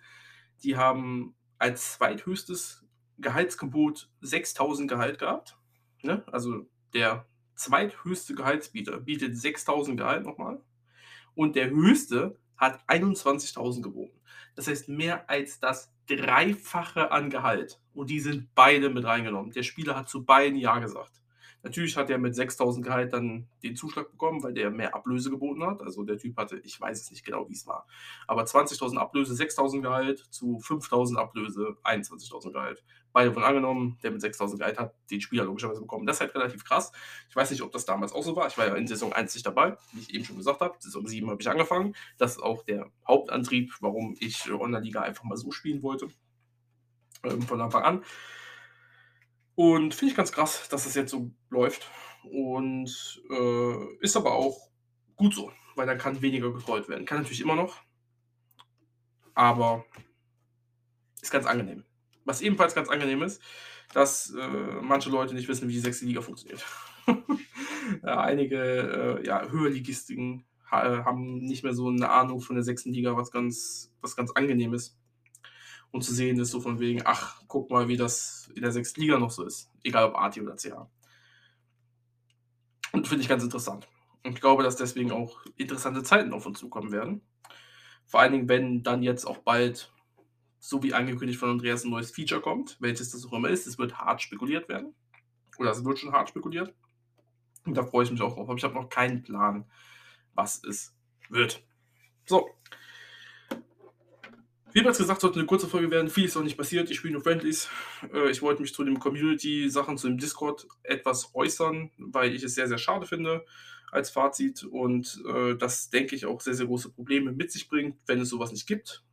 die 0.63 0.77
haben 0.77 1.35
als 1.57 1.93
zweithöchstes 1.93 2.85
Gehaltsgebot 3.17 4.11
6000 4.21 4.89
Gehalt 4.89 5.17
gehabt. 5.17 5.57
Ne? 6.03 6.23
Also 6.31 6.67
der 6.93 7.25
zweithöchste 7.55 8.35
Gehaltsbieter 8.35 8.99
bietet 8.99 9.37
6000 9.37 9.97
Gehalt 9.97 10.25
nochmal. 10.25 10.61
Und 11.35 11.55
der 11.55 11.69
höchste 11.69 12.37
hat 12.57 12.83
21.000 12.87 13.81
geboten. 13.81 14.19
Das 14.55 14.67
heißt 14.67 14.89
mehr 14.89 15.29
als 15.29 15.59
das 15.59 15.93
Dreifache 16.07 17.11
an 17.11 17.29
Gehalt. 17.29 17.79
Und 17.93 18.09
die 18.09 18.19
sind 18.19 18.49
beide 18.55 18.89
mit 18.89 19.05
reingenommen. 19.05 19.51
Der 19.51 19.63
Spieler 19.63 19.95
hat 19.95 20.09
zu 20.09 20.25
beiden 20.25 20.57
Ja 20.57 20.79
gesagt. 20.79 21.23
Natürlich 21.63 21.95
hat 21.95 22.09
er 22.09 22.17
mit 22.17 22.35
6000 22.35 22.85
Gehalt 22.85 23.13
dann 23.13 23.47
den 23.63 23.77
Zuschlag 23.77 24.11
bekommen, 24.11 24.43
weil 24.43 24.53
der 24.53 24.69
mehr 24.69 24.93
Ablöse 24.93 25.29
geboten 25.29 25.65
hat. 25.65 25.81
Also 25.81 26.03
der 26.03 26.17
Typ 26.17 26.35
hatte, 26.35 26.57
ich 26.57 26.79
weiß 26.79 27.01
es 27.01 27.09
nicht 27.09 27.23
genau, 27.23 27.47
wie 27.47 27.53
es 27.53 27.65
war, 27.65 27.87
aber 28.27 28.43
20.000 28.43 28.97
Ablöse, 28.97 29.33
6000 29.33 29.81
Gehalt 29.81 30.19
zu 30.29 30.59
5000 30.59 31.17
Ablöse, 31.17 31.77
21.000 31.85 32.51
Gehalt. 32.51 32.83
Beide 33.13 33.33
wurden 33.33 33.45
angenommen, 33.45 33.99
der 34.01 34.11
mit 34.11 34.21
6000 34.21 34.59
Gehalt 34.59 34.79
hat 34.79 34.95
den 35.11 35.21
Spieler 35.21 35.45
logischerweise 35.45 35.81
bekommen. 35.81 36.07
Das 36.07 36.17
ist 36.17 36.21
halt 36.21 36.35
relativ 36.35 36.65
krass. 36.65 36.91
Ich 37.29 37.35
weiß 37.35 37.51
nicht, 37.51 37.61
ob 37.61 37.71
das 37.71 37.85
damals 37.85 38.11
auch 38.11 38.23
so 38.23 38.35
war. 38.35 38.47
Ich 38.47 38.57
war 38.57 38.67
ja 38.67 38.75
in 38.75 38.87
Saison 38.87 39.13
1 39.13 39.35
nicht 39.35 39.45
dabei, 39.45 39.77
wie 39.91 40.01
ich 40.01 40.13
eben 40.13 40.25
schon 40.25 40.37
gesagt 40.37 40.61
habe. 40.61 40.75
Saison 40.79 41.07
7 41.07 41.29
habe 41.29 41.39
ich 41.39 41.49
angefangen. 41.49 41.95
Das 42.17 42.31
ist 42.31 42.41
auch 42.41 42.63
der 42.63 42.91
Hauptantrieb, 43.07 43.71
warum 43.81 44.15
ich 44.19 44.51
Online-Liga 44.51 45.01
einfach 45.01 45.23
mal 45.23 45.37
so 45.37 45.51
spielen 45.51 45.83
wollte. 45.83 46.09
Ähm, 47.23 47.43
von 47.43 47.61
Anfang 47.61 47.83
an. 47.83 48.03
Und 49.55 49.93
finde 49.93 50.11
ich 50.11 50.17
ganz 50.17 50.31
krass, 50.31 50.67
dass 50.69 50.85
das 50.85 50.95
jetzt 50.95 51.11
so 51.11 51.29
läuft. 51.51 51.87
Und 52.23 53.21
äh, 53.29 53.95
ist 53.99 54.17
aber 54.17 54.33
auch 54.33 54.71
gut 55.15 55.35
so, 55.35 55.51
weil 55.75 55.85
dann 55.85 55.97
kann 55.97 56.21
weniger 56.21 56.51
getrollt 56.51 56.89
werden. 56.89 57.05
Kann 57.05 57.19
natürlich 57.19 57.41
immer 57.41 57.55
noch, 57.55 57.75
aber 59.35 59.85
ist 61.21 61.31
ganz 61.31 61.45
angenehm. 61.45 61.85
Was 62.25 62.41
ebenfalls 62.41 62.75
ganz 62.75 62.89
angenehm 62.89 63.21
ist, 63.23 63.41
dass 63.93 64.33
äh, 64.33 64.81
manche 64.81 65.09
Leute 65.09 65.33
nicht 65.35 65.47
wissen, 65.47 65.67
wie 65.67 65.73
die 65.73 65.79
sechste 65.79 66.05
Liga 66.05 66.21
funktioniert. 66.21 66.63
ja, 68.03 68.21
einige 68.21 69.19
äh, 69.21 69.25
ja, 69.25 69.47
Höherligistiken 69.49 70.45
ha 70.71 71.05
haben 71.05 71.37
nicht 71.39 71.63
mehr 71.63 71.73
so 71.73 71.89
eine 71.89 72.09
Ahnung 72.09 72.41
von 72.41 72.55
der 72.55 72.63
sechsten 72.63 72.93
Liga, 72.93 73.15
was 73.15 73.31
ganz, 73.31 73.93
was 74.01 74.15
ganz 74.15 74.31
angenehm 74.31 74.73
ist 74.73 74.97
und 75.91 76.03
zu 76.03 76.13
sehen 76.13 76.39
ist, 76.39 76.49
so 76.49 76.59
von 76.59 76.79
wegen, 76.79 77.03
ach, 77.05 77.41
guck 77.47 77.69
mal, 77.69 77.87
wie 77.87 77.97
das 77.97 78.51
in 78.55 78.63
der 78.63 78.71
sechsten 78.71 79.01
Liga 79.01 79.19
noch 79.19 79.29
so 79.29 79.45
ist. 79.45 79.69
Egal 79.83 80.05
ob 80.05 80.15
AT 80.15 80.37
oder 80.39 80.55
CH. 80.55 80.87
Und 82.91 83.07
finde 83.07 83.21
ich 83.21 83.29
ganz 83.29 83.43
interessant. 83.43 83.87
Und 84.23 84.33
ich 84.33 84.41
glaube, 84.41 84.63
dass 84.63 84.75
deswegen 84.75 85.11
auch 85.11 85.45
interessante 85.55 86.01
Zeiten 86.03 86.33
auf 86.33 86.45
uns 86.47 86.59
zukommen 86.59 86.91
werden. 86.91 87.21
Vor 88.05 88.21
allen 88.21 88.31
Dingen, 88.31 88.49
wenn 88.49 88.81
dann 88.81 89.03
jetzt 89.03 89.25
auch 89.25 89.37
bald, 89.37 89.91
so 90.65 90.81
wie 90.81 90.93
angekündigt 90.93 91.37
von 91.37 91.49
Andreas, 91.49 91.83
ein 91.83 91.89
neues 91.89 92.11
Feature 92.11 92.39
kommt, 92.39 92.77
welches 92.79 93.11
das 93.11 93.25
auch 93.25 93.33
immer 93.33 93.49
ist. 93.49 93.67
Es 93.67 93.77
wird 93.77 93.97
hart 93.97 94.21
spekuliert 94.21 94.69
werden. 94.69 94.95
Oder 95.57 95.71
es 95.71 95.83
wird 95.83 95.99
schon 95.99 96.13
hart 96.13 96.29
spekuliert. 96.29 96.73
Und 97.65 97.75
da 97.75 97.83
freue 97.83 98.05
ich 98.05 98.11
mich 98.11 98.21
auch 98.21 98.33
drauf. 98.33 98.47
Aber 98.47 98.57
ich 98.57 98.63
habe 98.63 98.73
noch 98.73 98.87
keinen 98.87 99.23
Plan, 99.23 99.65
was 100.33 100.63
es 100.63 100.95
wird. 101.29 101.61
So, 102.25 102.49
wie 104.71 104.81
bereits 104.81 104.99
gesagt, 104.99 105.19
sollte 105.19 105.37
eine 105.37 105.45
kurze 105.45 105.67
Folge 105.67 105.91
werden. 105.91 106.09
Viel 106.09 106.23
ist 106.23 106.37
auch 106.37 106.43
nicht 106.43 106.57
passiert. 106.57 106.89
Ich 106.89 106.95
spiele 106.97 107.15
nur 107.15 107.23
Friendlies. 107.23 107.67
Äh, 108.13 108.31
ich 108.31 108.41
wollte 108.41 108.61
mich 108.61 108.73
zu 108.73 108.85
den 108.85 108.99
Community-Sachen, 108.99 109.97
zu 109.97 110.07
dem 110.07 110.17
Discord 110.17 110.65
etwas 110.81 111.35
äußern, 111.35 111.91
weil 111.97 112.33
ich 112.33 112.41
es 112.41 112.55
sehr, 112.55 112.69
sehr 112.69 112.77
schade 112.77 113.05
finde 113.05 113.45
als 113.91 114.11
Fazit 114.11 114.63
und 114.63 115.21
äh, 115.27 115.55
das, 115.55 115.89
denke 115.89 116.15
ich, 116.15 116.25
auch 116.25 116.39
sehr, 116.39 116.55
sehr 116.55 116.67
große 116.67 116.89
Probleme 116.89 117.33
mit 117.33 117.51
sich 117.51 117.67
bringt, 117.67 117.97
wenn 118.07 118.21
es 118.21 118.29
sowas 118.29 118.51
nicht 118.53 118.65
gibt. 118.65 119.03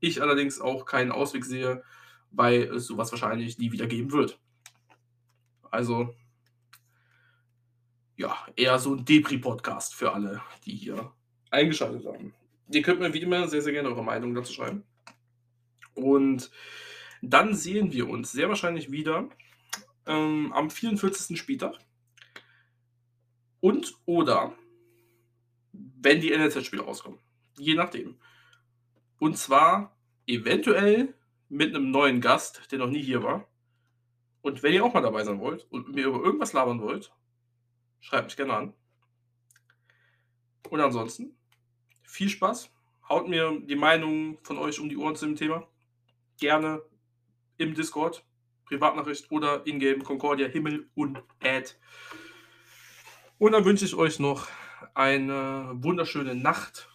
Ich 0.00 0.22
allerdings 0.22 0.60
auch 0.60 0.84
keinen 0.84 1.12
Ausweg 1.12 1.44
sehe, 1.44 1.82
weil 2.30 2.62
es 2.74 2.86
sowas 2.86 3.10
wahrscheinlich 3.10 3.58
nie 3.58 3.72
wieder 3.72 3.86
geben 3.86 4.12
wird. 4.12 4.38
Also, 5.70 6.14
ja, 8.16 8.36
eher 8.56 8.78
so 8.78 8.94
ein 8.94 9.04
Depri-Podcast 9.04 9.94
für 9.94 10.12
alle, 10.12 10.42
die 10.64 10.74
hier 10.74 11.12
eingeschaltet 11.50 12.06
haben. 12.06 12.34
Ihr 12.70 12.82
könnt 12.82 13.00
mir 13.00 13.12
wie 13.14 13.22
immer 13.22 13.48
sehr, 13.48 13.62
sehr 13.62 13.72
gerne 13.72 13.88
eure 13.88 14.04
Meinung 14.04 14.34
dazu 14.34 14.52
schreiben. 14.52 14.84
Und 15.94 16.50
dann 17.22 17.54
sehen 17.54 17.92
wir 17.92 18.08
uns 18.08 18.32
sehr 18.32 18.48
wahrscheinlich 18.48 18.90
wieder 18.90 19.28
ähm, 20.06 20.52
am 20.52 20.70
44. 20.70 21.38
Spieltag. 21.38 21.74
Und 23.60 23.94
oder 24.06 24.54
wenn 25.72 26.20
die 26.20 26.30
NLZ-Spiele 26.30 26.82
rauskommen. 26.82 27.18
Je 27.58 27.74
nachdem. 27.74 28.16
Und 29.18 29.36
zwar 29.36 29.96
eventuell 30.26 31.14
mit 31.48 31.74
einem 31.74 31.90
neuen 31.90 32.20
Gast, 32.20 32.70
der 32.70 32.78
noch 32.78 32.88
nie 32.88 33.02
hier 33.02 33.22
war. 33.22 33.48
Und 34.42 34.62
wenn 34.62 34.72
ihr 34.72 34.84
auch 34.84 34.94
mal 34.94 35.00
dabei 35.00 35.24
sein 35.24 35.40
wollt 35.40 35.66
und 35.70 35.94
mir 35.94 36.06
über 36.06 36.22
irgendwas 36.22 36.52
labern 36.52 36.80
wollt, 36.80 37.12
schreibt 38.00 38.26
mich 38.26 38.36
gerne 38.36 38.54
an. 38.54 38.74
Und 40.70 40.80
ansonsten 40.80 41.36
viel 42.02 42.28
Spaß. 42.28 42.70
Haut 43.08 43.28
mir 43.28 43.58
die 43.60 43.76
Meinung 43.76 44.38
von 44.42 44.58
euch 44.58 44.80
um 44.80 44.88
die 44.88 44.96
Ohren 44.96 45.16
zu 45.16 45.26
dem 45.26 45.36
Thema. 45.36 45.66
Gerne 46.38 46.82
im 47.56 47.74
Discord, 47.74 48.24
Privatnachricht 48.66 49.30
oder 49.30 49.66
Ingame 49.66 50.04
Concordia 50.04 50.46
Himmel 50.46 50.88
und 50.94 51.22
Ad. 51.42 51.70
Und 53.38 53.52
dann 53.52 53.64
wünsche 53.64 53.84
ich 53.84 53.94
euch 53.94 54.18
noch 54.18 54.48
eine 54.94 55.70
wunderschöne 55.74 56.34
Nacht 56.34 56.88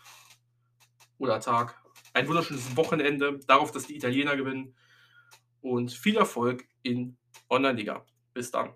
oder 1.17 1.39
Tag, 1.39 1.82
ein 2.13 2.27
wunderschönes 2.27 2.75
Wochenende, 2.77 3.39
darauf, 3.47 3.71
dass 3.71 3.87
die 3.87 3.95
Italiener 3.95 4.35
gewinnen. 4.35 4.75
und 5.61 5.91
viel 5.91 6.17
Erfolg 6.17 6.65
in 6.83 7.17
Online-Liga. 7.49 8.05
Bis 8.33 8.51
dann. 8.51 8.73